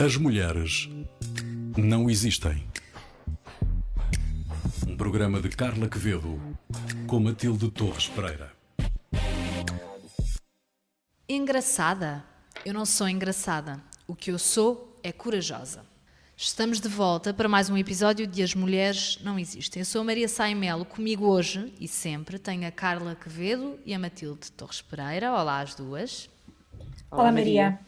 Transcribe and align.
As 0.00 0.16
mulheres 0.16 0.88
não 1.76 2.08
existem. 2.08 2.64
Um 4.86 4.96
programa 4.96 5.40
de 5.40 5.48
Carla 5.48 5.88
Quevedo 5.88 6.40
com 7.08 7.18
Matilde 7.18 7.68
Torres 7.72 8.06
Pereira. 8.06 8.52
Engraçada? 11.28 12.24
Eu 12.64 12.72
não 12.72 12.86
sou 12.86 13.08
engraçada. 13.08 13.82
O 14.06 14.14
que 14.14 14.30
eu 14.30 14.38
sou 14.38 14.96
é 15.02 15.10
corajosa. 15.10 15.84
Estamos 16.36 16.80
de 16.80 16.88
volta 16.88 17.34
para 17.34 17.48
mais 17.48 17.68
um 17.68 17.76
episódio 17.76 18.24
de 18.24 18.40
As 18.40 18.54
Mulheres 18.54 19.18
Não 19.24 19.36
Existem. 19.36 19.80
Eu 19.80 19.84
sou 19.84 20.02
a 20.02 20.04
Maria 20.04 20.28
Saimelo, 20.28 20.84
comigo 20.84 21.26
hoje 21.26 21.74
e 21.80 21.88
sempre 21.88 22.38
tenho 22.38 22.68
a 22.68 22.70
Carla 22.70 23.16
Quevedo 23.16 23.80
e 23.84 23.92
a 23.92 23.98
Matilde 23.98 24.52
Torres 24.52 24.80
Pereira. 24.80 25.32
Olá 25.32 25.58
às 25.60 25.74
duas. 25.74 26.30
Olá, 27.10 27.32
Maria. 27.32 27.80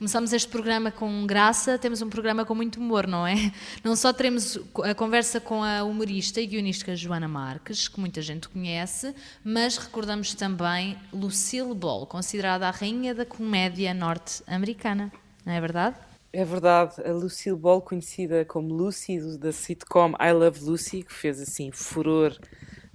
Começamos 0.00 0.32
este 0.32 0.48
programa 0.48 0.90
com 0.90 1.26
graça, 1.26 1.78
temos 1.78 2.00
um 2.00 2.08
programa 2.08 2.42
com 2.46 2.54
muito 2.54 2.80
humor, 2.80 3.06
não 3.06 3.26
é? 3.26 3.52
Não 3.84 3.94
só 3.94 4.14
teremos 4.14 4.58
a 4.82 4.94
conversa 4.94 5.38
com 5.38 5.62
a 5.62 5.84
humorista 5.84 6.40
e 6.40 6.46
guionista 6.46 6.96
Joana 6.96 7.28
Marques, 7.28 7.86
que 7.86 8.00
muita 8.00 8.22
gente 8.22 8.48
conhece, 8.48 9.14
mas 9.44 9.76
recordamos 9.76 10.32
também 10.32 10.96
Lucille 11.12 11.74
Ball, 11.74 12.06
considerada 12.06 12.66
a 12.66 12.70
rainha 12.70 13.14
da 13.14 13.26
comédia 13.26 13.92
norte-americana, 13.92 15.12
não 15.44 15.52
é 15.52 15.60
verdade? 15.60 15.96
É 16.32 16.46
verdade, 16.46 16.94
a 17.04 17.12
Lucille 17.12 17.58
Ball, 17.58 17.82
conhecida 17.82 18.42
como 18.46 18.72
Lucy, 18.72 19.36
da 19.36 19.52
sitcom 19.52 20.14
I 20.18 20.32
Love 20.32 20.60
Lucy, 20.64 21.02
que 21.02 21.12
fez 21.12 21.38
assim 21.42 21.70
furor 21.70 22.34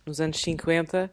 nos 0.08 0.20
anos 0.20 0.42
50, 0.42 1.12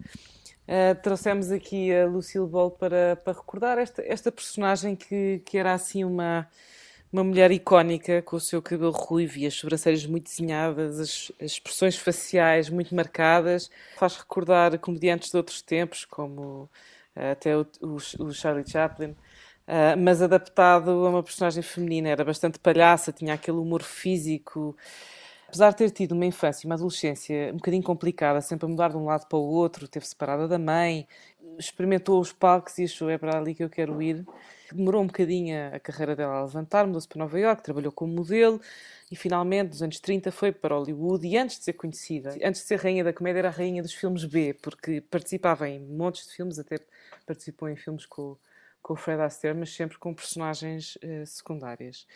Uh, 0.63 0.95
trouxemos 1.03 1.51
aqui 1.51 1.93
a 1.93 2.07
Lucille 2.07 2.47
Ball 2.47 2.71
para, 2.71 3.17
para 3.17 3.33
recordar 3.33 3.79
esta, 3.79 4.03
esta 4.07 4.31
personagem 4.31 4.95
que, 4.95 5.43
que 5.45 5.59
era 5.59 5.73
assim 5.73 6.05
uma, 6.05 6.49
uma 7.13 7.25
mulher 7.25 7.51
icónica, 7.51 8.23
com 8.23 8.37
o 8.37 8.41
seu 8.41 8.63
cabelo 8.63 8.93
ruivo 8.93 9.39
e 9.39 9.47
as 9.47 9.55
sobrancelhas 9.55 10.07
muito 10.07 10.31
desenhadas, 10.31 11.01
as, 11.01 11.33
as 11.41 11.53
expressões 11.53 11.97
faciais 11.97 12.71
muito 12.71 12.95
marcadas. 12.95 13.71
Faz 13.99 14.17
recordar 14.17 14.79
comediantes 14.79 15.31
de 15.31 15.37
outros 15.37 15.61
tempos, 15.61 16.05
como 16.05 16.71
uh, 17.17 17.33
até 17.33 17.57
o, 17.57 17.67
o, 17.81 17.97
o, 18.25 18.33
Charlie 18.33 18.69
Chaplin, 18.69 19.11
uh, 19.11 19.99
mas 19.99 20.23
adaptado 20.23 20.91
a 20.91 21.11
uma 21.11 21.23
personagem 21.25 21.63
feminina. 21.63 22.09
Era 22.09 22.25
bastante 22.25 22.61
palhaça, 22.61 23.13
tinha 23.13 23.35
aquele 23.35 23.59
humor 23.59 23.83
físico 23.83 24.77
apesar 25.53 25.69
de 25.73 25.77
ter 25.77 25.91
tido 25.91 26.13
uma 26.13 26.25
infância 26.25 26.65
e 26.65 26.67
uma 26.67 26.77
adolescência 26.77 27.51
um 27.53 27.57
bocadinho 27.57 27.83
complicada, 27.83 28.41
sempre 28.41 28.65
a 28.65 28.69
mudar 28.71 28.89
de 28.89 28.97
um 28.97 29.05
lado 29.05 29.27
para 29.29 29.39
o 29.39 29.43
outro, 29.43 29.87
teve 29.87 30.07
separada 30.07 30.49
da 30.49 30.59
mãe, 30.59 31.07
experimentou 31.59 32.19
os 32.19 32.33
palcos 32.33 32.79
e 32.79 32.85
achou 32.85 33.11
é 33.11 33.19
para 33.19 33.37
ali 33.37 33.55
que 33.55 33.63
eu 33.63 33.69
quero 33.69 34.01
ir. 34.01 34.25
Demorou 34.73 35.03
um 35.03 35.07
bocadinho 35.07 35.55
a 35.75 35.79
carreira 35.79 36.17
dela 36.17 36.37
a 36.37 36.45
levantar, 36.45 36.87
mudou-se 36.87 37.07
para 37.07 37.19
Nova 37.19 37.39
York, 37.39 37.63
trabalhou 37.63 37.93
como 37.93 38.15
modelo 38.15 38.59
e 39.11 39.15
finalmente, 39.15 39.73
nos 39.73 39.83
anos 39.83 40.01
30, 40.01 40.33
foi 40.33 40.53
para 40.53 40.75
Hollywood. 40.75 41.29
E 41.29 41.37
antes 41.37 41.59
de 41.59 41.65
ser 41.65 41.75
conhecida, 41.75 42.31
antes 42.43 42.63
de 42.63 42.69
ser 42.69 42.79
rainha 42.81 43.05
da 43.05 43.13
comédia, 43.13 43.41
era 43.41 43.49
a 43.49 43.53
rainha 43.53 43.83
dos 43.83 43.93
filmes 43.93 44.25
B, 44.25 44.55
porque 44.55 45.03
participava 45.03 45.69
em 45.69 45.81
montes 45.81 46.29
de 46.29 46.33
filmes, 46.33 46.59
até 46.59 46.79
participou 47.27 47.69
em 47.69 47.77
filmes 47.77 48.07
com, 48.07 48.39
com 48.93 48.95
o 48.95 48.97
Fred 48.97 49.23
Astaire, 49.23 49.57
mas 49.57 49.75
sempre 49.75 49.99
com 49.99 50.15
personagens 50.15 50.97
uh, 50.97 51.25
secundárias. 51.27 52.07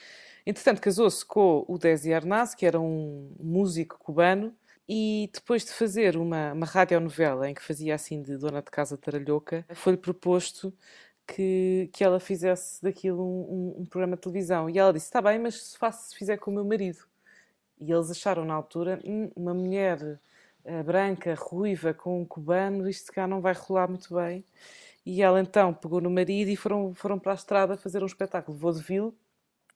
Entretanto, 0.44 0.80
casou-se 0.80 1.24
com 1.24 1.64
o 1.66 1.78
Desi 1.78 2.12
Arnaz, 2.12 2.55
que 2.55 2.66
era 2.66 2.78
um 2.78 3.34
músico 3.41 3.98
cubano, 3.98 4.55
e 4.88 5.30
depois 5.32 5.64
de 5.64 5.72
fazer 5.72 6.16
uma, 6.16 6.52
uma 6.52 6.66
radionovela 6.66 7.48
em 7.48 7.54
que 7.54 7.62
fazia 7.62 7.94
assim 7.94 8.22
de 8.22 8.36
dona 8.36 8.62
de 8.62 8.70
casa 8.70 8.97
taralhoca, 8.97 9.64
foi-lhe 9.74 9.97
proposto 9.97 10.72
que, 11.27 11.91
que 11.92 12.04
ela 12.04 12.20
fizesse 12.20 12.80
daquilo 12.82 13.22
um, 13.22 13.78
um, 13.78 13.80
um, 13.80 13.86
programa 13.86 14.14
de 14.14 14.22
televisão. 14.22 14.70
E 14.70 14.78
ela 14.78 14.92
disse: 14.92 15.06
Está 15.06 15.20
bem, 15.20 15.38
mas 15.38 15.70
se, 15.70 15.78
faço, 15.78 16.10
se 16.10 16.16
fizer 16.16 16.36
com 16.36 16.50
o 16.50 16.54
meu 16.54 16.64
marido. 16.64 16.98
E 17.80 17.91
eles 17.91 18.10
acharam 18.10 18.44
na 18.44 18.54
altura: 18.54 19.00
hum, 19.04 19.31
uma 19.34 19.54
mulher 19.54 20.20
uh, 20.64 20.84
branca, 20.84 21.34
ruiva, 21.34 21.93
com 21.94 22.20
um 22.20 22.25
cubano, 22.25 22.88
isto 22.88 23.12
cá 23.12 23.26
não 23.26 23.41
vai 23.41 23.54
rolar 23.54 23.88
muito 23.88 24.14
bem. 24.14 24.44
E 25.06 25.22
ela 25.22 25.41
então 25.41 25.72
pegou 25.72 26.00
no 26.00 26.11
marido 26.11 26.50
e 26.50 26.56
foram, 26.56 26.93
foram 26.93 27.17
para 27.17 27.31
a 27.31 27.37
estrada 27.37 27.77
fazer 27.77 28.03
um 28.03 28.06
espetáculo 28.06 28.56
de 28.56 28.62
vaudeville 28.62 29.12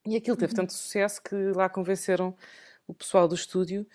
e 0.04 0.16
aquilo 0.16 0.36
teve 0.36 0.52
uhum. 0.52 0.56
tanto 0.56 0.72
sucesso 0.72 1.22
que 1.22 1.36
lá 1.54 1.68
convenceram 1.68 2.36
o 2.84 2.92
pessoal 2.92 3.28
do 3.28 3.34
estúdio 3.36 3.86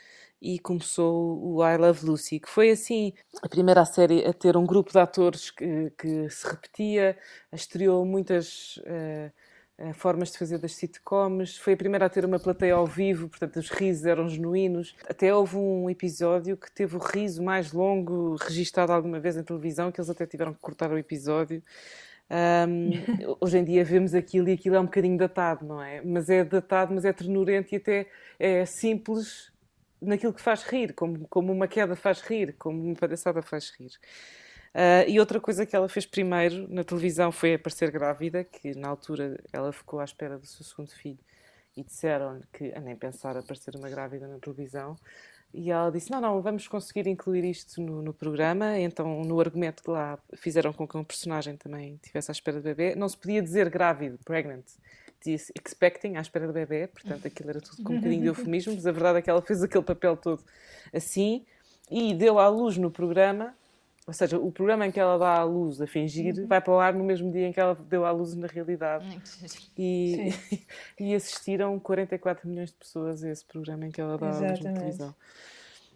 e 0.42 0.60
começou 0.60 1.44
o 1.44 1.68
I 1.68 1.76
Love 1.76 2.06
Lucy, 2.06 2.40
que 2.40 2.48
foi 2.48 2.70
assim 2.70 3.14
a 3.42 3.50
primeira 3.50 3.84
série 3.84 4.26
a 4.26 4.32
ter 4.32 4.56
um 4.56 4.66
grupo 4.66 4.92
de 4.92 5.00
atores 5.00 5.52
que, 5.52 5.92
que 5.98 6.30
se 6.30 6.48
repetia, 6.48 7.18
estreou 7.52 8.06
muitas 8.06 8.78
uh, 8.78 9.28
uh, 9.28 9.32
formas 9.94 10.32
de 10.32 10.38
fazer 10.38 10.58
das 10.58 10.74
sitcoms, 10.74 11.58
foi 11.58 11.74
a 11.74 11.78
primeira 11.78 12.06
a 12.06 12.10
ter 12.10 12.24
uma 12.24 12.40
plateia 12.40 12.76
ao 12.76 12.88
vivo, 12.88 13.28
portanto 13.28 13.58
os 13.58 13.70
risos 13.70 14.06
eram 14.06 14.28
genuínos. 14.30 14.96
Até 15.08 15.34
houve 15.34 15.58
um 15.58 15.90
episódio 15.90 16.56
que 16.56 16.72
teve 16.72 16.96
o 16.96 17.00
riso 17.00 17.44
mais 17.44 17.74
longo 17.74 18.36
registado 18.36 18.92
alguma 18.94 19.20
vez 19.20 19.36
em 19.36 19.44
televisão, 19.44 19.92
que 19.92 20.00
eles 20.00 20.10
até 20.10 20.26
tiveram 20.26 20.54
que 20.54 20.60
cortar 20.60 20.92
o 20.92 20.98
episódio. 20.98 21.62
Um, 22.30 22.90
hoje 23.40 23.58
em 23.58 23.64
dia 23.64 23.84
vemos 23.84 24.16
aquilo 24.16 24.50
e 24.50 24.54
aquilo 24.54 24.76
é 24.76 24.80
um 24.80 24.86
bocadinho 24.86 25.18
datado, 25.18 25.66
não 25.66 25.82
é? 25.82 26.02
Mas 26.02 26.30
é 26.30 26.44
datado, 26.44 26.94
mas 26.94 27.06
é 27.06 27.12
ternurento 27.12 27.74
e 27.74 27.78
até 27.78 28.08
é 28.40 28.66
simples 28.66 29.52
naquilo 30.02 30.34
que 30.34 30.42
faz 30.42 30.64
rir, 30.64 30.94
como, 30.94 31.28
como 31.28 31.52
uma 31.52 31.68
queda 31.68 31.96
faz 31.96 32.22
rir, 32.22 32.56
como 32.58 32.82
uma 32.82 32.96
palhaçada 32.96 33.42
faz 33.42 33.72
rir. 33.72 33.92
Uh, 34.76 35.08
e 35.08 35.22
outra 35.22 35.40
coisa 35.40 35.66
que 35.66 35.74
ela 35.74 35.88
fez 35.88 36.06
primeiro 36.06 36.68
na 36.68 36.84
televisão 36.84 37.32
foi 37.32 37.54
aparecer 37.54 37.90
grávida, 37.92 38.44
que 38.44 38.76
na 38.76 38.90
altura 38.90 39.42
ela 39.54 39.72
ficou 39.72 40.02
à 40.02 40.04
espera 40.04 40.38
do 40.38 40.46
seu 40.46 40.66
segundo 40.66 40.90
filho 40.90 41.18
e 41.78 41.82
disseram-lhe 41.82 42.44
que 42.52 42.74
a 42.76 42.82
nem 42.82 42.94
pensar 42.94 43.38
aparecer 43.38 43.74
uma 43.78 43.90
grávida 43.90 44.28
na 44.28 44.38
televisão. 44.38 44.98
E 45.54 45.72
ela 45.72 45.90
disse: 45.90 46.12
Não, 46.12 46.20
não, 46.20 46.42
vamos 46.42 46.68
conseguir 46.68 47.08
incluir 47.08 47.46
isto 47.46 47.82
no, 47.82 48.02
no, 48.02 48.14
programa. 48.14 48.78
Então, 48.78 49.24
no 49.24 49.40
argumento 49.40 49.82
que 49.82 49.90
lá 49.90 50.20
fizeram 50.36 50.74
com 50.74 50.86
que 50.86 50.98
um 50.98 51.06
personagem 51.06 51.56
também 51.56 51.98
tivesse 52.04 52.30
à 52.30 52.34
espera 52.34 52.58
de 52.58 52.64
bebê, 52.64 52.96
não 52.96 53.08
se 53.08 53.16
podia 53.16 53.42
dizer 53.42 53.70
grávido, 53.70 54.20
pregnant. 54.26 54.66
Disse 55.24 55.54
expecting, 55.56 56.18
à 56.18 56.22
espera 56.22 56.48
de 56.48 56.54
bebê. 56.54 56.88
Portanto, 56.88 57.26
aquilo 57.26 57.50
era 57.50 57.62
tudo 57.62 57.82
com 57.82 57.94
um 57.94 57.96
bocadinho 57.96 58.24
de 58.24 58.28
eufemismo. 58.28 58.74
Mas 58.76 58.86
a 58.86 58.92
verdade 58.92 59.20
é 59.20 59.22
que 59.22 59.30
ela 59.30 59.42
fez 59.42 59.64
aquele 59.64 59.86
papel 59.86 60.18
todo 60.18 60.44
assim 60.94 61.46
e 61.90 62.14
deu 62.14 62.38
à 62.38 62.50
luz 62.50 62.78
no 62.78 62.92
programa. 62.92 63.56
Ou 64.08 64.14
seja, 64.14 64.38
o 64.38 64.52
programa 64.52 64.86
em 64.86 64.92
que 64.92 65.00
ela 65.00 65.18
dá 65.18 65.40
à 65.40 65.44
luz 65.44 65.82
a 65.82 65.88
fingir 65.88 66.38
uhum. 66.38 66.48
vai 66.48 66.62
para 66.62 66.74
o 66.74 66.80
ar 66.80 66.94
no 66.94 67.04
mesmo 67.04 67.32
dia 67.32 67.48
em 67.48 67.52
que 67.52 67.60
ela 67.60 67.74
deu 67.74 68.06
à 68.06 68.12
luz 68.12 68.36
na 68.36 68.46
realidade. 68.46 69.04
E, 69.78 70.30
e 71.00 71.16
assistiram 71.16 71.80
44 71.80 72.48
milhões 72.48 72.70
de 72.70 72.78
pessoas 72.78 73.24
a 73.24 73.32
esse 73.32 73.44
programa 73.44 73.88
em 73.88 73.92
que 73.92 74.00
ela 74.00 74.18
dá 74.18 74.30
à 74.30 74.40
luz 74.40 74.60
na 74.60 74.74
televisão. 74.74 75.16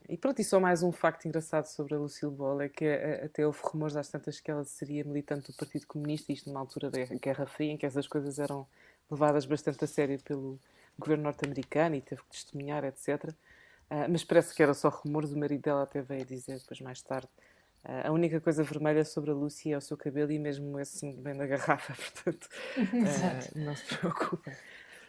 E 0.09 0.17
pronto, 0.17 0.41
e 0.41 0.43
só 0.43 0.59
mais 0.59 0.81
um 0.81 0.91
facto 0.91 1.27
engraçado 1.27 1.65
sobre 1.65 1.93
a 1.93 1.99
Lucille 1.99 2.31
Ball 2.31 2.61
é 2.61 2.67
que 2.67 2.83
eh, 2.83 3.25
até 3.25 3.45
houve 3.45 3.59
rumores 3.61 3.95
às 3.95 4.09
tantas 4.09 4.39
que 4.39 4.49
ela 4.49 4.63
seria 4.63 5.03
militante 5.03 5.51
do 5.51 5.53
Partido 5.55 5.85
Comunista, 5.85 6.33
isto 6.33 6.49
numa 6.49 6.59
altura 6.59 6.89
da 6.89 7.05
Guerra 7.05 7.45
Fria, 7.45 7.73
em 7.73 7.77
que 7.77 7.85
essas 7.85 8.07
coisas 8.07 8.39
eram 8.39 8.65
levadas 9.11 9.45
bastante 9.45 9.83
a 9.83 9.87
sério 9.87 10.19
pelo 10.23 10.59
governo 10.97 11.25
norte-americano 11.25 11.93
e 11.93 12.01
teve 12.01 12.23
que 12.23 12.29
testemunhar, 12.29 12.83
etc. 12.85 13.25
Uh, 13.25 13.33
ah, 13.91 14.07
mas 14.09 14.23
parece 14.23 14.55
que 14.55 14.63
era 14.63 14.73
só 14.73 14.89
rumores, 14.89 15.31
o 15.31 15.37
marido 15.37 15.61
dela 15.61 15.83
até 15.83 16.01
veio 16.01 16.25
dizer 16.25 16.57
depois 16.57 16.81
mais 16.81 17.03
tarde. 17.03 17.29
Uh, 17.83 18.07
a 18.07 18.11
única 18.11 18.41
coisa 18.41 18.61
vermelha 18.63 19.05
sobre 19.05 19.31
a 19.31 19.33
Lucy 19.33 19.71
é 19.71 19.77
o 19.77 19.81
seu 19.81 19.95
cabelo 19.95 20.31
e 20.31 20.37
mesmo 20.37 20.77
esse 20.79 21.09
vem 21.13 21.35
da 21.35 21.47
garrafa, 21.47 21.93
portanto 21.95 22.49
uh, 22.77 23.59
não 23.59 23.75
se 23.75 23.97
preocupem. 23.97 24.53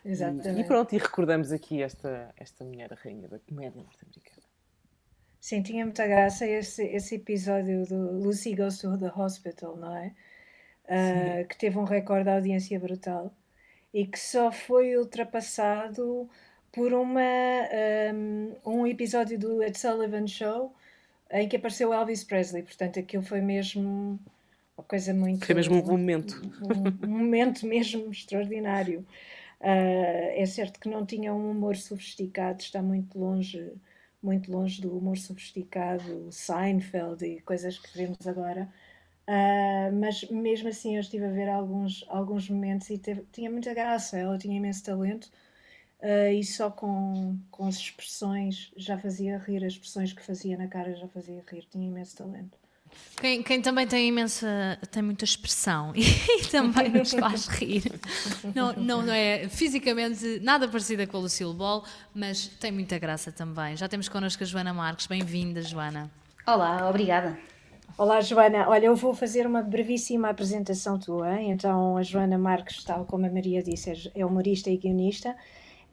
Exatamente. 0.05 0.49
E, 0.49 0.61
e 0.61 0.65
pronto, 0.65 0.95
e 0.95 0.99
recordamos 0.99 1.53
aqui 1.53 1.83
esta, 1.83 2.33
esta 2.37 2.65
mulher 2.65 2.91
rainha 2.93 3.29
da 3.29 3.39
comédia 3.39 3.83
norte-americana. 3.83 4.43
Sim, 5.41 5.63
tinha 5.63 5.85
muita 5.85 6.07
graça 6.07 6.47
esse, 6.47 6.85
esse 6.85 7.17
episódio 7.17 7.87
do 7.87 8.13
Lucy 8.19 8.55
Goes 8.55 8.79
to 8.79 8.97
the 8.99 9.11
Hospital, 9.15 9.77
não 9.77 9.97
é? 9.97 10.15
Uh, 10.85 11.49
que 11.49 11.57
teve 11.57 11.79
um 11.79 11.85
recorde 11.85 12.25
de 12.25 12.31
audiência 12.31 12.79
brutal 12.79 13.33
e 13.93 14.07
que 14.07 14.19
só 14.19 14.51
foi 14.53 14.97
ultrapassado 14.97 16.29
por 16.73 16.93
uma, 16.93 17.21
um, 18.15 18.55
um 18.65 18.87
episódio 18.87 19.39
do 19.39 19.63
Ed 19.63 19.79
Sullivan 19.79 20.27
Show 20.27 20.75
em 21.33 21.49
que 21.49 21.57
apareceu 21.57 21.93
Elvis 21.93 22.25
Presley. 22.25 22.63
Portanto, 22.63 22.99
aquilo 22.99 23.23
foi 23.23 23.41
mesmo 23.41 24.19
uma 24.77 24.85
coisa 24.85 25.13
muito. 25.15 25.45
Foi 25.45 25.55
mesmo 25.55 25.77
um 25.77 25.87
momento. 25.87 26.41
Um, 26.63 27.07
um 27.07 27.11
momento 27.19 27.67
mesmo 27.67 28.11
extraordinário. 28.11 29.01
Uh, 29.61 30.33
é 30.35 30.47
certo 30.47 30.81
que 30.81 30.89
não 30.89 31.05
tinha 31.05 31.35
um 31.35 31.51
humor 31.51 31.77
sofisticado, 31.77 32.61
está 32.63 32.81
muito 32.81 33.19
longe 33.19 33.73
muito 34.23 34.53
longe 34.53 34.81
do 34.81 34.97
humor 34.97 35.17
sofisticado, 35.17 36.31
Seinfeld 36.31 37.25
e 37.25 37.41
coisas 37.41 37.79
que 37.79 37.97
vemos 37.97 38.27
agora. 38.27 38.69
Uh, 39.27 39.95
mas 39.99 40.29
mesmo 40.31 40.69
assim 40.69 40.97
eu 40.97 41.01
estive 41.01 41.25
a 41.25 41.31
ver 41.31 41.49
alguns, 41.49 42.05
alguns 42.09 42.49
momentos 42.49 42.91
e 42.91 42.99
teve, 42.99 43.25
tinha 43.33 43.51
muita 43.51 43.73
graça, 43.73 44.19
ela 44.19 44.37
tinha 44.37 44.57
imenso 44.57 44.85
talento 44.85 45.31
uh, 46.03 46.33
e 46.33 46.45
só 46.45 46.71
com, 46.71 47.39
com 47.51 47.67
as 47.67 47.77
expressões 47.77 48.73
já 48.77 48.99
fazia 48.99 49.39
rir, 49.39 49.65
as 49.65 49.73
expressões 49.73 50.13
que 50.13 50.23
fazia 50.23 50.57
na 50.57 50.69
cara 50.69 50.95
já 50.95 51.09
fazia 51.09 51.43
rir, 51.49 51.67
tinha 51.71 51.87
imenso 51.87 52.17
talento. 52.17 52.59
Quem, 53.21 53.43
quem, 53.43 53.63
também 53.63 53.87
tem 53.87 54.09
imensa, 54.09 54.79
tem 54.91 55.03
muita 55.03 55.25
expressão 55.25 55.93
e, 55.95 56.03
também 56.51 56.89
nos 56.89 57.13
faz 57.13 57.47
rir. 57.47 57.85
Não, 58.55 58.73
não, 58.73 59.03
não, 59.03 59.13
é 59.13 59.49
fisicamente 59.49 60.41
nada 60.41 60.67
parecida 60.67 61.07
com 61.07 61.19
a 61.19 61.21
Lucille 61.21 61.55
Ball, 61.55 61.85
mas 62.13 62.49
tem 62.49 62.73
muita 62.73 62.99
graça 62.99 63.31
também. 63.31 63.77
Já 63.77 63.89
temos 63.89 64.09
connosco 64.09 64.43
a 64.43 64.47
Joana 64.47 64.75
Marques. 64.75 65.07
Bem-vinda, 65.07 65.63
Joana. 65.63 66.11
Olá, 66.47 66.89
obrigada. 66.89 67.39
Olá, 67.97 68.21
Joana. 68.23 68.69
Olha, 68.69 68.87
eu 68.87 68.97
vou 68.97 69.15
fazer 69.15 69.47
uma 69.47 69.63
brevíssima 69.63 70.31
apresentação 70.31 70.99
tua. 70.99 71.41
Então, 71.43 71.99
a 71.99 72.03
Joana 72.03 72.39
Marques, 72.39 72.83
tal 72.83 73.05
como 73.05 73.27
a 73.27 73.31
Maria 73.31 73.63
disse, 73.63 74.11
é 74.15 74.25
humorista 74.25 74.71
e 74.71 74.79
guionista. 74.79 75.37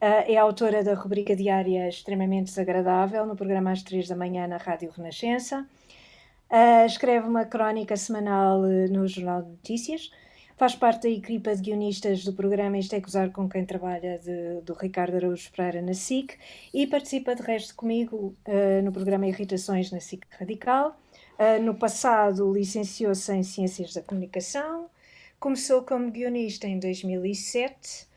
Uh, 0.00 0.30
é 0.30 0.36
autora 0.36 0.84
da 0.84 0.94
rubrica 0.94 1.34
diária 1.34 1.88
Extremamente 1.88 2.44
Desagradável, 2.44 3.26
no 3.26 3.34
programa 3.34 3.72
às 3.72 3.82
três 3.82 4.06
da 4.06 4.14
manhã 4.14 4.46
na 4.46 4.56
Rádio 4.56 4.92
Renascença. 4.96 5.66
Uh, 6.48 6.86
escreve 6.86 7.26
uma 7.26 7.44
crónica 7.44 7.96
semanal 7.96 8.60
uh, 8.60 8.92
no 8.92 9.08
Jornal 9.08 9.42
de 9.42 9.48
Notícias. 9.48 10.12
Faz 10.56 10.76
parte 10.76 11.02
da 11.02 11.08
equipa 11.08 11.52
de 11.56 11.62
guionistas 11.62 12.22
do 12.22 12.32
programa 12.32 12.78
Isto 12.78 12.94
é 12.94 13.00
Gozar 13.00 13.32
com 13.32 13.48
quem 13.48 13.64
trabalha 13.64 14.20
de, 14.20 14.60
do 14.60 14.72
Ricardo 14.72 15.16
Araújo 15.16 15.50
Pereira 15.50 15.82
na 15.82 15.94
SIC 15.94 16.38
e 16.72 16.86
participa 16.86 17.34
de 17.34 17.42
resto 17.42 17.74
comigo 17.74 18.34
no 18.82 18.90
programa 18.90 19.28
Irritações 19.28 19.92
na 19.92 20.00
SIC 20.00 20.24
Radical. 20.30 20.96
no 21.62 21.76
passado 21.76 22.52
licenciou-se 22.52 23.32
em 23.32 23.44
Ciências 23.44 23.94
da 23.94 24.02
Comunicação, 24.02 24.90
começou 25.38 25.82
como 25.82 26.10
guionista 26.10 26.66
em 26.66 26.80
2007 26.80 28.07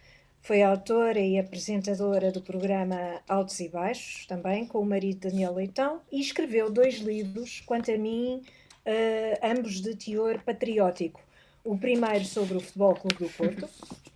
foi 0.41 0.63
autora 0.63 1.19
e 1.19 1.37
apresentadora 1.37 2.31
do 2.31 2.41
programa 2.41 3.21
Altos 3.27 3.59
e 3.59 3.69
Baixos, 3.69 4.25
também 4.25 4.65
com 4.65 4.79
o 4.79 4.85
marido 4.85 5.29
Daniel 5.29 5.53
Leitão, 5.53 6.01
e 6.11 6.19
escreveu 6.19 6.71
dois 6.71 6.95
livros, 6.95 7.61
quanto 7.65 7.91
a 7.91 7.97
mim, 7.97 8.41
uh, 8.85 9.39
ambos 9.43 9.81
de 9.81 9.95
teor 9.95 10.39
patriótico. 10.41 11.21
O 11.63 11.77
primeiro 11.77 12.25
sobre 12.25 12.57
o 12.57 12.59
Futebol 12.59 12.95
Clube 12.95 13.17
do 13.17 13.29
Porto 13.29 13.69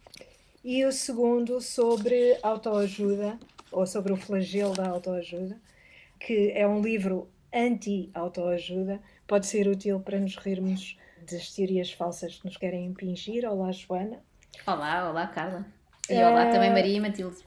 e 0.63 0.83
o 0.83 0.91
segundo 0.91 1.61
sobre 1.61 2.37
autoajuda, 2.41 3.39
ou 3.71 3.85
sobre 3.85 4.11
o 4.11 4.17
flagelo 4.17 4.73
da 4.73 4.87
autoajuda, 4.87 5.59
que 6.19 6.51
é 6.55 6.67
um 6.67 6.81
livro 6.81 7.29
anti-autoajuda, 7.53 8.99
pode 9.27 9.45
ser 9.45 9.67
útil 9.67 9.99
para 9.99 10.19
nos 10.19 10.35
rirmos 10.37 10.97
das 11.29 11.51
teorias 11.51 11.91
falsas 11.91 12.35
que 12.37 12.45
nos 12.45 12.57
querem 12.57 12.85
impingir. 12.85 13.47
Olá, 13.47 13.71
Joana. 13.71 14.19
Olá, 14.65 15.09
olá, 15.09 15.27
Carla. 15.27 15.74
E 16.09 16.23
olá 16.23 16.51
também 16.51 16.69
Maria 16.69 16.97
e 16.97 16.99
Matilde. 16.99 17.37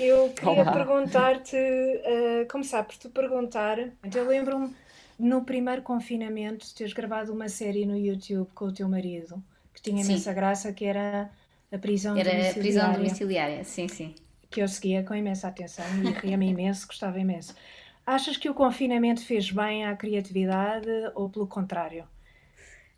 Eu 0.00 0.30
queria 0.36 0.64
perguntar-te, 0.64 1.56
uh, 1.56 2.50
começar 2.50 2.82
por 2.84 2.96
te 2.96 3.08
perguntar, 3.10 3.78
eu 3.78 4.26
lembro-me 4.26 4.74
no 5.18 5.44
primeiro 5.44 5.82
confinamento 5.82 6.66
de 6.66 6.74
teres 6.74 6.94
gravado 6.94 7.32
uma 7.32 7.48
série 7.48 7.84
no 7.84 7.96
YouTube 7.96 8.48
com 8.54 8.66
o 8.66 8.72
teu 8.72 8.88
marido, 8.88 9.42
que 9.74 9.82
tinha 9.82 10.02
sim. 10.02 10.12
imensa 10.12 10.32
graça, 10.32 10.72
que 10.72 10.86
era 10.86 11.30
a 11.70 11.78
prisão 11.78 12.16
era 12.16 12.30
domiciliária. 12.30 12.48
Era 12.48 12.58
a 12.58 12.62
prisão 12.62 12.92
domiciliária, 12.92 13.64
sim, 13.64 13.86
sim. 13.86 14.14
Que 14.50 14.62
eu 14.62 14.68
seguia 14.68 15.02
com 15.02 15.14
imensa 15.14 15.48
atenção 15.48 15.84
e 16.02 16.10
ria-me 16.26 16.48
imenso, 16.48 16.86
gostava 16.86 17.20
imenso. 17.20 17.54
Achas 18.06 18.38
que 18.38 18.48
o 18.48 18.54
confinamento 18.54 19.24
fez 19.24 19.50
bem 19.50 19.84
à 19.84 19.94
criatividade 19.94 20.88
ou 21.14 21.28
pelo 21.28 21.46
contrário? 21.46 22.04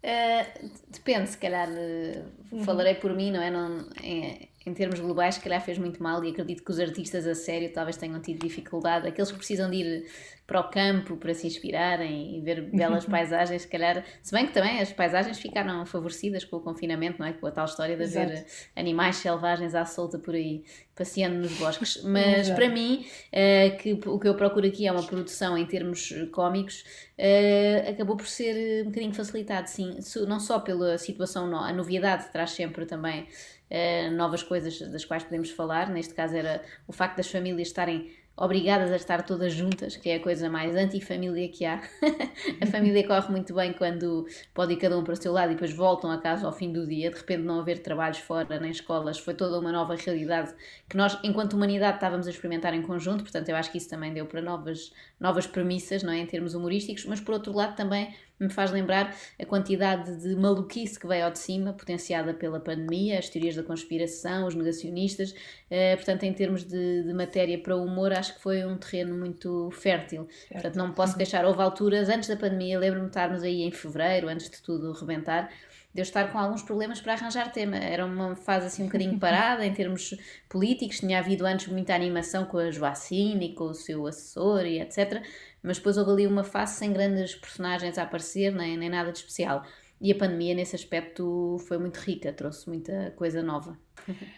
Uh, 0.03 0.71
depende, 0.89 1.31
se 1.31 1.39
calhar 1.39 1.69
uh, 1.69 2.65
falarei 2.65 2.95
por 2.95 3.13
mim, 3.13 3.33
não 3.33 3.43
é? 3.43 3.51
Não, 3.51 3.85
é 4.03 4.47
em 4.67 4.75
termos 4.75 4.99
globais, 4.99 5.37
se 5.37 5.41
calhar 5.41 5.61
fez 5.65 5.79
muito 5.79 6.03
mal 6.03 6.23
e 6.25 6.31
acredito 6.31 6.65
que 6.65 6.71
os 6.73 6.81
artistas 6.81 7.25
a 7.25 7.37
sério 7.37 7.73
talvez 7.73 7.97
tenham 7.97 8.21
tido 8.21 8.41
dificuldade. 8.41 9.07
Aqueles 9.07 9.31
que 9.31 9.39
precisam 9.39 9.71
de 9.71 9.77
ir 9.77 10.07
para 10.45 10.61
o 10.61 10.65
campo 10.65 11.17
para 11.17 11.33
se 11.35 11.47
inspirarem 11.47 12.37
e 12.37 12.41
ver 12.41 12.63
belas 12.63 13.05
paisagens, 13.07 13.63
se 13.63 13.69
calhar, 13.69 14.05
se 14.21 14.33
bem 14.33 14.45
que 14.45 14.53
também 14.53 14.81
as 14.81 14.93
paisagens 14.93 15.39
ficaram 15.39 15.87
favorecidas 15.87 16.45
com 16.45 16.57
o 16.57 16.61
confinamento, 16.61 17.21
não 17.21 17.27
é? 17.27 17.33
Com 17.33 17.47
a 17.47 17.51
tal 17.53 17.65
história 17.65 17.97
de 17.97 18.03
haver 18.03 18.33
Exato. 18.33 18.51
animais 18.75 19.17
selvagens 19.17 19.73
à 19.77 19.85
solta 19.85 20.19
por 20.19 20.35
aí, 20.35 20.65
passeando 20.97 21.37
nos 21.37 21.53
bosques. 21.59 22.03
Mas 22.05 22.39
Exato. 22.39 22.57
para 22.57 22.69
mim, 22.69 23.07
uh, 23.33 23.77
que, 23.79 23.93
o 24.05 24.19
que 24.19 24.27
eu 24.27 24.35
procuro 24.35 24.67
aqui 24.67 24.87
é 24.87 24.91
uma 24.91 25.05
produção 25.05 25.57
em 25.57 25.67
termos 25.67 26.13
cómicos, 26.33 26.85
uh, 27.19 27.89
acabou 27.89 28.17
por 28.17 28.27
ser 28.27 28.83
um 28.83 28.87
bocadinho 28.87 29.15
facilitado, 29.15 29.69
sim, 29.69 29.97
não 30.27 30.41
só 30.41 30.59
pela 30.59 30.99
situação, 30.99 31.57
a 31.57 31.73
novidade 31.73 32.33
traz 32.33 32.51
sempre 32.51 32.85
também 32.85 33.29
uh, 33.71 34.11
novas 34.13 34.43
coisas 34.43 34.56
das 34.61 35.05
quais 35.05 35.25
podemos 35.25 35.51
falar. 35.51 35.91
Neste 35.91 36.15
caso 36.15 36.37
era 36.37 36.63
o 36.87 36.93
facto 36.93 37.17
das 37.17 37.31
famílias 37.31 37.69
estarem 37.69 38.11
obrigadas 38.37 38.93
a 38.93 38.97
estar 38.97 39.23
todas 39.23 39.53
juntas, 39.55 39.97
que 39.97 40.11
é 40.11 40.17
a 40.17 40.21
coisa 40.21 40.51
mais 40.51 40.77
antifamília 40.77 41.49
que 41.49 41.65
há. 41.65 41.81
a 42.61 42.67
família 42.67 43.07
corre 43.07 43.31
muito 43.31 43.55
bem 43.55 43.73
quando 43.73 44.27
pode 44.53 44.75
ir 44.75 44.77
cada 44.77 44.99
um 44.99 45.03
para 45.03 45.15
o 45.15 45.17
seu 45.17 45.33
lado 45.33 45.53
e 45.53 45.55
depois 45.55 45.73
voltam 45.73 46.11
a 46.11 46.19
casa 46.19 46.47
ao 46.47 46.53
fim 46.53 46.71
do 46.71 46.87
dia, 46.87 47.11
de 47.11 47.17
repente 47.17 47.43
não 47.43 47.61
haver 47.61 47.79
trabalhos 47.79 48.19
fora, 48.19 48.61
nem 48.61 48.71
escolas, 48.71 49.19
foi 49.19 49.33
toda 49.33 49.59
uma 49.59 49.73
nova 49.73 49.95
realidade 49.95 50.55
que 50.87 50.97
nós, 50.97 51.19
enquanto 51.25 51.55
humanidade, 51.55 51.97
estávamos 51.97 52.27
a 52.27 52.31
experimentar 52.31 52.75
em 52.75 52.83
conjunto, 52.83 53.23
portanto 53.23 53.49
eu 53.49 53.57
acho 53.57 53.73
que 53.73 53.79
isso 53.79 53.89
também 53.89 54.13
deu 54.13 54.27
para 54.27 54.43
novas, 54.43 54.93
novas 55.19 55.47
premissas, 55.47 56.03
não 56.03 56.13
é, 56.13 56.19
em 56.19 56.27
termos 56.27 56.55
humorísticos, 56.55 57.07
mas 57.07 57.21
por 57.21 57.33
outro 57.33 57.55
lado 57.55 57.75
também 57.75 58.15
me 58.39 58.49
faz 58.51 58.71
lembrar 58.71 59.15
a 59.41 59.47
quantidade 59.47 60.17
de 60.17 60.37
maluquice 60.37 60.99
que 60.99 61.07
veio 61.07 61.25
ao 61.25 61.31
de 61.31 61.39
cima, 61.39 61.73
potenciada 61.73 62.35
pela 62.35 62.61
pandemia, 62.61 63.19
as 63.19 63.29
teorias 63.29 63.57
da 63.57 63.63
conspiração, 63.63 64.47
os 64.47 64.55
negacionistas. 64.55 65.31
Uh, 65.33 65.97
portanto, 65.97 66.25
em 66.25 66.33
termos 66.33 66.65
de, 66.65 67.03
de, 67.03 67.13
matéria 67.13 67.59
para 67.59 67.77
o 67.77 67.85
humor, 67.85 68.13
acho 68.13 68.35
que 68.35 68.41
foi 68.41 68.65
um 68.65 68.77
terreno 68.77 69.17
muito 69.17 69.71
fértil. 69.71 70.27
Certo. 70.29 70.53
Portanto, 70.53 70.77
não 70.77 70.89
me 70.89 70.95
posso 70.95 71.17
queixar. 71.17 71.45
Houve 71.45 71.63
alturas, 71.63 72.09
antes 72.09 72.29
da 72.29 72.37
pandemia, 72.37 72.79
lembro-me 72.79 73.07
de 73.07 73.11
estarmos 73.11 73.43
aí 73.43 73.63
em 73.63 73.71
fevereiro, 73.71 74.29
antes 74.29 74.51
de 74.51 74.63
tudo 74.63 74.93
rebentar, 74.93 75.51
de 75.97 76.03
eu 76.03 76.05
estar 76.05 76.31
com 76.31 76.39
alguns 76.39 76.63
problemas 76.63 77.01
para 77.01 77.15
arranjar 77.15 77.51
tema. 77.51 77.77
Era 77.77 78.05
uma 78.05 78.37
fase 78.37 78.67
assim 78.67 78.83
um 78.83 78.87
bocadinho 78.87 79.17
parada 79.19 79.67
em 79.67 79.73
termos 79.73 80.15
políticos, 80.49 81.01
tinha 81.01 81.19
havido 81.19 81.45
antes 81.45 81.67
muita 81.67 81.95
animação 81.95 82.45
com 82.45 82.59
a 82.59 82.71
Joacine 82.71 83.47
e 83.47 83.55
com 83.55 83.65
o 83.65 83.75
seu 83.75 84.07
assessor 84.07 84.65
e 84.67 84.81
etc 84.81 85.23
mas 85.67 85.79
depois 85.79 85.97
houve 85.99 86.13
ali 86.13 86.27
uma 86.29 86.45
fase 86.45 86.77
sem 86.77 86.93
grandes 86.93 87.35
personagens 87.35 87.99
a 87.99 88.05
aparecer, 88.05 88.55
nem, 88.55 88.77
nem 88.77 88.89
nada 88.89 89.11
de 89.11 89.19
especial. 89.19 89.65
E 90.01 90.13
a 90.13 90.15
pandemia, 90.15 90.55
nesse 90.55 90.77
aspecto, 90.77 91.57
foi 91.67 91.77
muito 91.77 91.97
rica, 91.97 92.33
trouxe 92.33 92.69
muita 92.69 93.13
coisa 93.17 93.43
nova. 93.43 93.77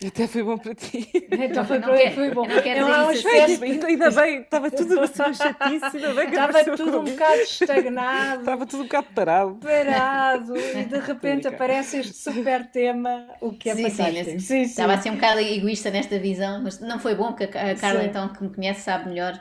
Até 0.07 0.27
foi 0.27 0.43
bom 0.43 0.57
para 0.57 0.75
ti. 0.75 1.09
Então 1.31 1.65
foi, 1.65 1.81
para 1.81 1.97
quer, 1.97 2.15
foi 2.15 2.31
bom. 2.31 2.47
Não 2.47 2.63
quero 2.63 2.89
não, 2.89 3.13
dizer 3.13 3.49
isso. 3.49 3.65
Ainda, 3.65 3.87
ainda 3.87 4.11
bem, 4.11 4.41
estava 4.41 4.71
tudo 4.71 5.01
assim 5.01 5.23
uma 5.23 5.33
chatice, 5.33 5.97
ainda 5.97 6.15
bem 6.15 6.27
que 6.27 6.37
Estava 6.39 6.65
tudo 6.65 7.01
um 7.01 7.05
bocado 7.05 7.41
estagnado. 7.43 8.41
estava 8.41 8.67
tudo 8.67 8.81
um 8.81 8.85
bocado 8.85 9.07
parado. 9.15 9.55
Parado, 9.57 10.57
e 10.57 10.85
de 10.85 10.99
repente 11.01 11.49
aparece 11.49 11.99
este 11.99 12.15
super 12.15 12.67
tema, 12.71 13.29
o 13.41 13.53
que 13.53 13.71
é 13.71 13.75
sim, 13.75 13.91
fantástico. 13.91 14.31
Sim, 14.31 14.39
sim, 14.39 14.63
Estava 14.63 14.95
a 14.95 15.01
ser 15.01 15.11
um 15.11 15.17
bocado 15.17 15.41
egoísta 15.41 15.91
nesta 15.91 16.19
visão, 16.19 16.63
mas 16.63 16.81
não 16.81 16.99
foi 16.99 17.15
bom, 17.15 17.33
que 17.33 17.45
a 17.45 17.75
Carla, 17.77 18.01
sim. 18.01 18.07
então, 18.07 18.29
que 18.29 18.43
me 18.43 18.55
conhece, 18.55 18.83
sabe 18.83 19.09
melhor 19.09 19.39